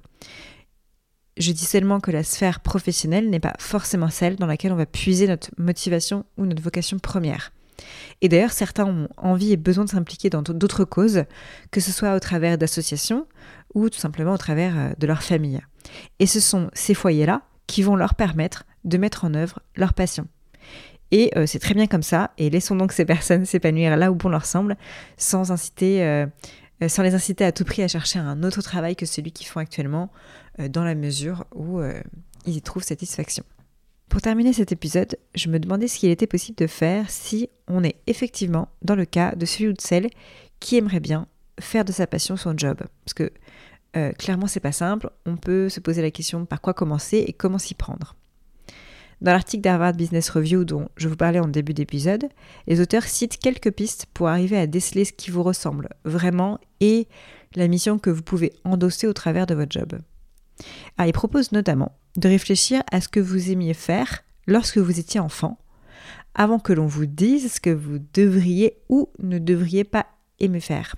Je 1.38 1.52
dis 1.52 1.66
seulement 1.66 2.00
que 2.00 2.12
la 2.12 2.24
sphère 2.24 2.62
professionnelle 2.62 3.30
n'est 3.30 3.42
pas 3.42 3.56
forcément 3.60 4.10
celle 4.10 4.38
dans 4.38 4.46
laquelle 4.46 4.72
on 4.72 4.78
va 4.78 4.86
puiser 4.86 5.28
notre 5.28 5.50
motivation 5.58 6.26
ou 6.38 6.46
notre 6.46 6.62
vocation 6.62 6.98
première. 6.98 7.52
Et 8.22 8.30
d'ailleurs, 8.30 8.54
certains 8.54 8.86
ont 8.86 9.10
envie 9.18 9.52
et 9.52 9.58
besoin 9.58 9.84
de 9.84 9.90
s'impliquer 9.90 10.30
dans 10.30 10.42
d'autres 10.42 10.86
causes, 10.86 11.24
que 11.72 11.82
ce 11.82 11.92
soit 11.92 12.16
au 12.16 12.20
travers 12.20 12.58
d'associations 12.58 13.28
ou 13.74 13.90
tout 13.90 14.00
simplement 14.00 14.34
au 14.34 14.38
travers 14.38 14.78
euh, 14.78 14.90
de 14.98 15.08
leur 15.08 15.24
famille. 15.24 15.60
Et 16.20 16.26
ce 16.26 16.40
sont 16.40 16.70
ces 16.74 16.94
foyers-là 16.94 17.42
qui 17.68 17.84
vont 17.84 17.98
leur 17.98 18.16
permettre 18.16 18.64
de 18.86 18.98
mettre 18.98 19.26
en 19.26 19.34
œuvre 19.34 19.60
leur 19.76 19.94
passion. 19.94 20.28
Et 21.12 21.32
euh, 21.36 21.46
c'est 21.46 21.60
très 21.60 21.74
bien 21.74 21.88
comme 21.88 22.04
ça, 22.04 22.32
et 22.38 22.50
laissons 22.50 22.76
donc 22.76 22.92
ces 22.92 23.06
personnes 23.06 23.46
s'épanouir 23.46 23.98
là 23.98 24.12
où 24.12 24.16
bon 24.16 24.30
leur 24.30 24.46
semble, 24.46 24.78
sans 25.18 25.52
inciter 25.52 26.04
euh, 26.04 26.26
euh, 26.82 26.90
sans 26.90 27.04
les 27.04 27.16
inciter 27.16 27.46
à 27.46 27.52
tout 27.52 27.66
prix 27.66 27.84
à 27.84 27.88
chercher 27.88 28.20
un 28.20 28.44
autre 28.44 28.62
travail 28.62 28.96
que 28.96 29.06
celui 29.06 29.32
qu'ils 29.32 29.48
font 29.48 29.60
actuellement, 29.60 30.12
euh, 30.60 30.68
dans 30.68 30.84
la 30.84 30.96
mesure 30.96 31.46
où 31.54 31.80
euh, 31.80 32.02
ils 32.46 32.58
y 32.58 32.62
trouvent 32.62 32.84
satisfaction. 32.84 33.44
Pour 34.10 34.22
terminer 34.22 34.54
cet 34.54 34.72
épisode, 34.72 35.18
je 35.34 35.50
me 35.50 35.60
demandais 35.60 35.88
ce 35.88 36.00
qu'il 36.00 36.10
était 36.10 36.28
possible 36.28 36.58
de 36.58 36.68
faire 36.68 37.10
si 37.10 37.50
on 37.68 37.84
est 37.84 37.96
effectivement 38.08 38.70
dans 38.82 38.96
le 38.96 39.06
cas 39.06 39.36
de 39.36 39.46
celui 39.46 39.70
ou 39.70 39.74
de 39.74 39.82
celle 39.82 40.10
qui 40.60 40.78
aimerait 40.78 41.00
bien 41.00 41.28
faire 41.60 41.86
de 41.86 41.92
sa 41.92 42.08
passion 42.08 42.38
son 42.38 42.58
job. 42.58 42.78
Parce 43.04 43.14
que 43.14 43.32
clairement, 44.18 44.48
c'est 44.48 44.60
pas 44.60 44.74
simple. 44.74 45.10
On 45.26 45.38
peut 45.38 45.70
se 45.70 45.80
poser 45.80 46.02
la 46.02 46.12
question 46.12 46.46
par 46.46 46.60
quoi 46.60 46.74
commencer 46.74 47.24
et 47.26 47.32
comment 47.32 47.58
s'y 47.58 47.74
prendre. 47.74 48.16
Dans 49.22 49.32
l'article 49.32 49.62
d'Harvard 49.62 49.94
Business 49.94 50.30
Review 50.30 50.66
dont 50.66 50.90
je 50.98 51.08
vous 51.08 51.16
parlais 51.16 51.40
en 51.40 51.48
début 51.48 51.74
d'épisode, 51.74 52.28
les 52.68 52.82
auteurs 52.82 53.04
citent 53.04 53.38
quelques 53.38 53.72
pistes 53.72 54.08
pour 54.14 54.28
arriver 54.28 54.58
à 54.58 54.68
déceler 54.68 55.06
ce 55.06 55.14
qui 55.14 55.32
vous 55.32 55.44
ressemble 55.44 55.90
vraiment 56.04 56.60
et 56.82 57.08
la 57.56 57.68
mission 57.68 57.98
que 57.98 58.10
vous 58.10 58.22
pouvez 58.22 58.52
endosser 58.66 59.08
au 59.08 59.14
travers 59.14 59.46
de 59.46 59.56
votre 59.56 59.72
job. 59.72 60.00
Ah, 60.98 61.08
ils 61.08 61.14
proposent 61.14 61.52
notamment 61.52 61.98
de 62.18 62.28
réfléchir 62.28 62.84
à 62.92 63.02
ce 63.02 63.08
que 63.08 63.20
vous 63.20 63.52
aimiez 63.52 63.74
faire 63.74 64.24
lorsque 64.48 64.78
vous 64.78 65.00
étiez 65.00 65.20
enfant, 65.20 65.58
avant 66.34 66.60
que 66.60 66.74
l'on 66.74 66.86
vous 66.86 67.06
dise 67.06 67.54
ce 67.54 67.60
que 67.60 67.70
vous 67.70 68.00
devriez 68.14 68.78
ou 68.90 69.10
ne 69.20 69.40
devriez 69.40 69.86
pas 69.86 70.06
aimer 70.40 70.60
faire. 70.60 70.96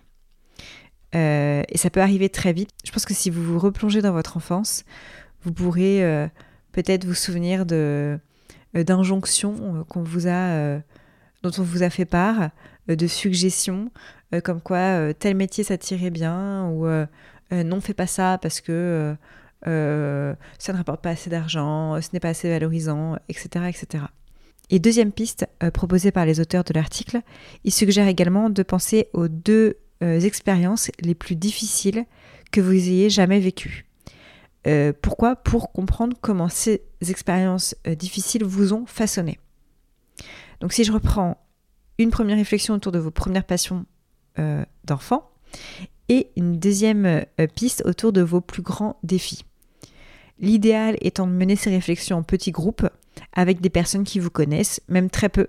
Euh, 1.15 1.63
et 1.69 1.77
ça 1.77 1.89
peut 1.89 2.01
arriver 2.01 2.29
très 2.29 2.53
vite. 2.53 2.69
Je 2.83 2.91
pense 2.91 3.05
que 3.05 3.13
si 3.13 3.29
vous 3.29 3.43
vous 3.43 3.59
replongez 3.59 4.01
dans 4.01 4.11
votre 4.11 4.37
enfance, 4.37 4.83
vous 5.43 5.53
pourrez 5.53 6.03
euh, 6.03 6.27
peut-être 6.77 7.05
vous 7.05 7.15
souvenir 7.15 7.65
de 7.65 8.19
euh, 8.75 8.83
d'injonctions 8.83 9.55
euh, 9.95 10.19
euh, 10.27 10.79
dont 11.41 11.51
on 11.57 11.63
vous 11.63 11.81
a 11.81 11.89
fait 11.89 12.05
part, 12.05 12.51
de 12.87 13.07
suggestions, 13.07 13.91
comme 14.43 14.61
quoi 14.61 15.13
tel 15.13 15.35
métier 15.35 15.63
ça 15.63 15.77
tirait 15.77 16.09
bien 16.09 16.67
ou 16.67 16.87
non 17.51 17.81
fais 17.81 17.93
pas 17.93 18.07
ça 18.07 18.37
parce 18.41 18.61
que 18.61 19.15
ça 19.65 20.71
ne 20.71 20.77
rapporte 20.77 21.01
pas 21.01 21.09
assez 21.09 21.29
d'argent, 21.29 21.99
ce 22.01 22.09
n'est 22.13 22.21
pas 22.21 22.29
assez 22.29 22.49
valorisant, 22.49 23.17
etc., 23.27 23.65
etc. 23.67 24.05
Et 24.69 24.79
deuxième 24.79 25.11
piste 25.11 25.47
proposée 25.73 26.11
par 26.11 26.25
les 26.25 26.39
auteurs 26.39 26.63
de 26.63 26.73
l'article, 26.73 27.19
ils 27.65 27.73
suggèrent 27.73 28.07
également 28.07 28.49
de 28.49 28.63
penser 28.63 29.09
aux 29.13 29.27
deux 29.27 29.77
expériences 30.01 30.89
les 31.01 31.15
plus 31.15 31.35
difficiles 31.35 32.05
que 32.53 32.61
vous 32.61 32.71
ayez 32.71 33.09
jamais 33.09 33.41
vécues. 33.41 33.86
Euh, 34.67 34.91
pourquoi 35.01 35.35
Pour 35.35 35.71
comprendre 35.71 36.17
comment 36.19 36.49
ces 36.49 36.81
expériences 37.07 37.75
euh, 37.87 37.95
difficiles 37.95 38.43
vous 38.43 38.73
ont 38.73 38.85
façonné. 38.85 39.39
Donc 40.59 40.73
si 40.73 40.83
je 40.83 40.91
reprends 40.91 41.37
une 41.97 42.11
première 42.11 42.37
réflexion 42.37 42.75
autour 42.75 42.91
de 42.91 42.99
vos 42.99 43.11
premières 43.11 43.45
passions 43.45 43.85
euh, 44.39 44.63
d'enfant 44.83 45.29
et 46.09 46.29
une 46.35 46.59
deuxième 46.59 47.25
piste 47.55 47.83
autour 47.85 48.13
de 48.13 48.21
vos 48.21 48.39
plus 48.39 48.61
grands 48.61 48.97
défis. 49.03 49.43
L'idéal 50.39 50.95
étant 51.01 51.27
de 51.27 51.31
mener 51.31 51.55
ces 51.55 51.69
réflexions 51.69 52.17
en 52.17 52.23
petits 52.23 52.51
groupes 52.51 52.87
avec 53.33 53.59
des 53.59 53.69
personnes 53.69 54.03
qui 54.03 54.19
vous 54.19 54.29
connaissent, 54.29 54.81
même 54.87 55.09
très 55.09 55.29
peu, 55.29 55.47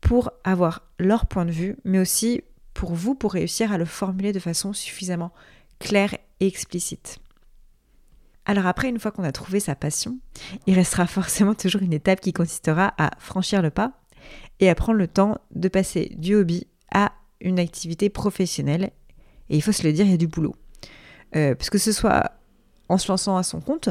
pour 0.00 0.32
avoir 0.42 0.82
leur 0.98 1.26
point 1.26 1.44
de 1.44 1.52
vue, 1.52 1.76
mais 1.84 2.00
aussi 2.00 2.42
pour 2.74 2.94
vous, 2.94 3.14
pour 3.14 3.32
réussir 3.32 3.70
à 3.72 3.78
le 3.78 3.84
formuler 3.84 4.32
de 4.32 4.40
façon 4.40 4.72
suffisamment 4.72 5.32
claire 5.78 6.16
et 6.40 6.46
explicite. 6.46 7.20
Alors 8.44 8.66
après, 8.66 8.88
une 8.88 8.98
fois 8.98 9.12
qu'on 9.12 9.24
a 9.24 9.32
trouvé 9.32 9.60
sa 9.60 9.74
passion, 9.74 10.18
il 10.66 10.74
restera 10.74 11.06
forcément 11.06 11.54
toujours 11.54 11.82
une 11.82 11.92
étape 11.92 12.20
qui 12.20 12.32
consistera 12.32 12.92
à 12.98 13.10
franchir 13.18 13.62
le 13.62 13.70
pas 13.70 13.92
et 14.60 14.68
à 14.68 14.74
prendre 14.74 14.98
le 14.98 15.06
temps 15.06 15.38
de 15.54 15.68
passer 15.68 16.12
du 16.16 16.34
hobby 16.34 16.66
à 16.92 17.12
une 17.40 17.58
activité 17.58 18.10
professionnelle. 18.10 18.90
Et 19.48 19.56
il 19.56 19.62
faut 19.62 19.72
se 19.72 19.84
le 19.84 19.92
dire, 19.92 20.06
il 20.06 20.10
y 20.10 20.14
a 20.14 20.18
du 20.18 20.26
boulot. 20.26 20.56
Euh, 21.36 21.54
parce 21.54 21.70
que 21.70 21.78
ce 21.78 21.92
soit 21.92 22.32
en 22.88 22.98
se 22.98 23.08
lançant 23.08 23.36
à 23.36 23.42
son 23.42 23.60
compte 23.60 23.88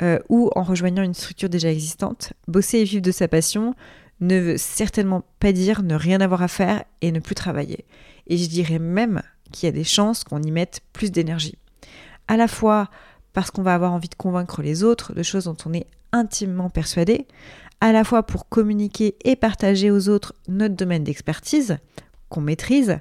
euh, 0.00 0.18
ou 0.28 0.50
en 0.56 0.62
rejoignant 0.62 1.02
une 1.02 1.14
structure 1.14 1.48
déjà 1.48 1.70
existante, 1.70 2.32
bosser 2.48 2.78
et 2.78 2.84
vivre 2.84 3.02
de 3.02 3.10
sa 3.10 3.28
passion 3.28 3.74
ne 4.20 4.38
veut 4.38 4.56
certainement 4.56 5.24
pas 5.40 5.52
dire 5.52 5.82
ne 5.82 5.94
rien 5.94 6.20
avoir 6.20 6.42
à 6.42 6.48
faire 6.48 6.84
et 7.00 7.12
ne 7.12 7.20
plus 7.20 7.34
travailler. 7.34 7.84
Et 8.28 8.36
je 8.38 8.48
dirais 8.48 8.78
même 8.78 9.22
qu'il 9.50 9.66
y 9.66 9.68
a 9.68 9.72
des 9.72 9.84
chances 9.84 10.24
qu'on 10.24 10.42
y 10.42 10.50
mette 10.50 10.80
plus 10.92 11.10
d'énergie. 11.10 11.58
À 12.28 12.36
la 12.36 12.48
fois 12.48 12.88
parce 13.32 13.50
qu'on 13.50 13.62
va 13.62 13.74
avoir 13.74 13.92
envie 13.92 14.08
de 14.08 14.14
convaincre 14.14 14.62
les 14.62 14.82
autres 14.82 15.14
de 15.14 15.22
choses 15.22 15.44
dont 15.44 15.56
on 15.66 15.72
est 15.72 15.86
intimement 16.12 16.70
persuadé, 16.70 17.26
à 17.80 17.92
la 17.92 18.04
fois 18.04 18.22
pour 18.22 18.48
communiquer 18.48 19.16
et 19.24 19.36
partager 19.36 19.90
aux 19.90 20.08
autres 20.08 20.34
notre 20.48 20.76
domaine 20.76 21.04
d'expertise 21.04 21.78
qu'on 22.28 22.40
maîtrise, 22.40 22.98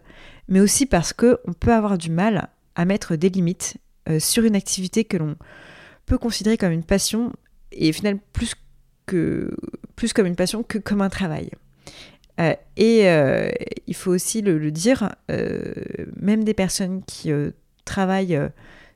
mais 0.47 0.59
aussi 0.59 0.85
parce 0.85 1.13
qu'on 1.13 1.53
peut 1.59 1.73
avoir 1.73 1.97
du 1.97 2.09
mal 2.09 2.49
à 2.75 2.85
mettre 2.85 3.15
des 3.15 3.29
limites 3.29 3.77
euh, 4.09 4.19
sur 4.19 4.43
une 4.43 4.55
activité 4.55 5.05
que 5.05 5.17
l'on 5.17 5.35
peut 6.05 6.17
considérer 6.17 6.57
comme 6.57 6.71
une 6.71 6.83
passion 6.83 7.31
et 7.71 7.93
finalement 7.93 8.21
plus, 8.33 8.55
que, 9.05 9.55
plus 9.95 10.13
comme 10.13 10.25
une 10.25 10.35
passion 10.35 10.63
que 10.63 10.77
comme 10.77 11.01
un 11.01 11.09
travail. 11.09 11.51
Euh, 12.39 12.55
et 12.75 13.07
euh, 13.09 13.51
il 13.87 13.93
faut 13.93 14.11
aussi 14.11 14.41
le, 14.41 14.71
dire, 14.71 15.15
même 16.19 16.43
des 16.43 16.53
personnes 16.53 17.03
qui 17.03 17.31
travaillent 17.85 18.39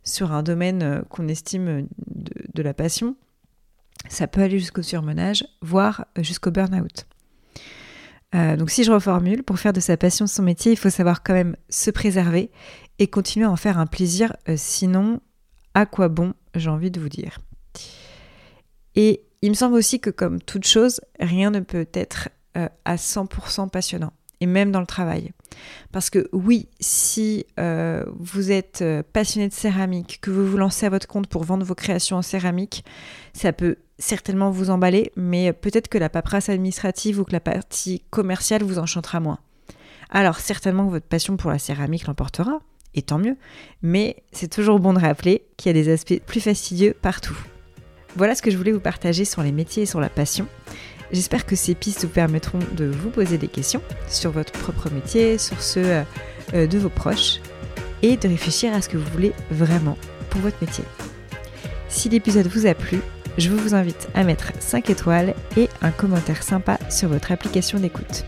sur 0.05 0.31
un 0.31 0.43
domaine 0.43 1.03
qu'on 1.09 1.27
estime 1.27 1.87
de, 2.07 2.63
la 2.63 2.73
passion, 2.73 3.15
ça 4.07 4.27
peut 4.27 4.41
aller 4.41 4.59
jusqu'au 4.59 4.81
surmenage, 4.81 5.45
voire 5.61 6.05
jusqu'au 6.17 6.51
burn-out. 6.51 7.05
donc 8.33 8.69
si 8.69 8.83
je 8.83 8.91
reformule, 8.91 9.43
pour 9.43 9.59
faire 9.59 9.73
de 9.73 9.79
sa 9.79 9.97
passion 9.97 10.27
son 10.27 10.43
métier, 10.43 10.71
il 10.71 10.77
faut 10.77 10.89
savoir 10.89 11.23
quand 11.23 11.33
même 11.33 11.55
se 11.69 11.91
préserver 11.91 12.51
et 12.99 13.07
continuer 13.07 13.45
à 13.45 13.51
en 13.51 13.55
faire 13.55 13.77
un 13.77 13.87
plaisir, 13.87 14.35
sinon 14.55 15.19
à 15.73 15.85
quoi 15.85 16.07
bon, 16.07 16.33
j'ai 16.55 16.69
envie 16.69 16.91
de 16.91 16.99
vous 16.99 17.09
dire. 17.09 17.39
Et 18.95 19.25
il 19.41 19.49
me 19.49 19.55
semble 19.55 19.75
aussi 19.75 19.99
que 19.99 20.09
comme 20.09 20.41
toute 20.41 20.65
chose, 20.65 21.01
rien 21.19 21.51
ne 21.51 21.59
peut 21.59 21.87
être 21.93 22.29
euh, 22.57 22.67
à 22.85 22.95
100% 22.95 23.69
passionnant, 23.69 24.13
et 24.41 24.45
même 24.45 24.71
dans 24.71 24.79
le 24.79 24.85
travail. 24.85 25.31
Parce 25.91 26.09
que 26.09 26.27
oui, 26.31 26.67
si 26.79 27.45
euh, 27.59 28.03
vous 28.19 28.51
êtes 28.51 28.81
euh, 28.81 29.03
passionné 29.13 29.47
de 29.47 29.53
céramique, 29.53 30.19
que 30.21 30.31
vous 30.31 30.45
vous 30.45 30.57
lancez 30.57 30.85
à 30.85 30.89
votre 30.89 31.07
compte 31.07 31.27
pour 31.27 31.43
vendre 31.43 31.65
vos 31.65 31.75
créations 31.75 32.17
en 32.17 32.21
céramique, 32.21 32.83
ça 33.33 33.53
peut 33.53 33.77
certainement 33.97 34.51
vous 34.51 34.69
emballer, 34.69 35.11
mais 35.15 35.53
peut-être 35.53 35.87
que 35.87 35.97
la 35.97 36.09
paperasse 36.09 36.49
administrative 36.49 37.19
ou 37.19 37.23
que 37.23 37.31
la 37.31 37.39
partie 37.39 38.03
commerciale 38.09 38.63
vous 38.63 38.79
enchantera 38.79 39.19
moins. 39.19 39.39
Alors 40.09 40.39
certainement 40.39 40.85
que 40.85 40.91
votre 40.91 41.07
passion 41.07 41.37
pour 41.37 41.51
la 41.51 41.59
céramique 41.59 42.07
l'emportera, 42.07 42.59
et 42.93 43.01
tant 43.01 43.17
mieux, 43.17 43.37
mais 43.81 44.23
c'est 44.31 44.49
toujours 44.49 44.79
bon 44.79 44.93
de 44.93 44.99
rappeler 44.99 45.45
qu'il 45.57 45.75
y 45.75 45.77
a 45.77 45.81
des 45.81 45.91
aspects 45.91 46.19
plus 46.25 46.39
fastidieux 46.39 46.95
partout. 47.01 47.37
Voilà 48.15 48.35
ce 48.35 48.41
que 48.41 48.49
je 48.49 48.57
voulais 48.57 48.71
vous 48.71 48.79
partager 48.79 49.25
sur 49.25 49.43
les 49.43 49.51
métiers 49.51 49.83
et 49.83 49.85
sur 49.85 49.99
la 49.99 50.09
passion. 50.09 50.47
J'espère 51.11 51.45
que 51.45 51.55
ces 51.55 51.75
pistes 51.75 52.03
vous 52.03 52.09
permettront 52.09 52.59
de 52.73 52.85
vous 52.85 53.09
poser 53.09 53.37
des 53.37 53.47
questions 53.47 53.81
sur 54.07 54.31
votre 54.31 54.51
propre 54.51 54.89
métier, 54.89 55.37
sur 55.37 55.61
ceux 55.61 55.85
euh, 55.85 56.03
euh, 56.53 56.67
de 56.67 56.77
vos 56.77 56.89
proches, 56.89 57.39
et 58.01 58.17
de 58.17 58.27
réfléchir 58.27 58.73
à 58.73 58.81
ce 58.81 58.89
que 58.89 58.97
vous 58.97 59.11
voulez 59.11 59.33
vraiment 59.51 59.97
pour 60.29 60.41
votre 60.41 60.57
métier. 60.61 60.83
Si 61.89 62.09
l'épisode 62.09 62.47
vous 62.47 62.65
a 62.65 62.73
plu, 62.73 62.99
je 63.37 63.49
vous 63.49 63.73
invite 63.73 64.07
à 64.13 64.23
mettre 64.23 64.51
5 64.59 64.89
étoiles 64.89 65.33
et 65.57 65.69
un 65.81 65.91
commentaire 65.91 66.43
sympa 66.43 66.77
sur 66.89 67.09
votre 67.09 67.31
application 67.31 67.79
d'écoute. 67.79 68.25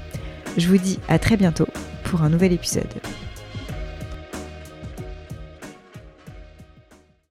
Je 0.57 0.67
vous 0.67 0.77
dis 0.77 0.99
à 1.07 1.19
très 1.19 1.37
bientôt 1.37 1.67
pour 2.03 2.21
un 2.23 2.29
nouvel 2.29 2.53
épisode. 2.53 2.87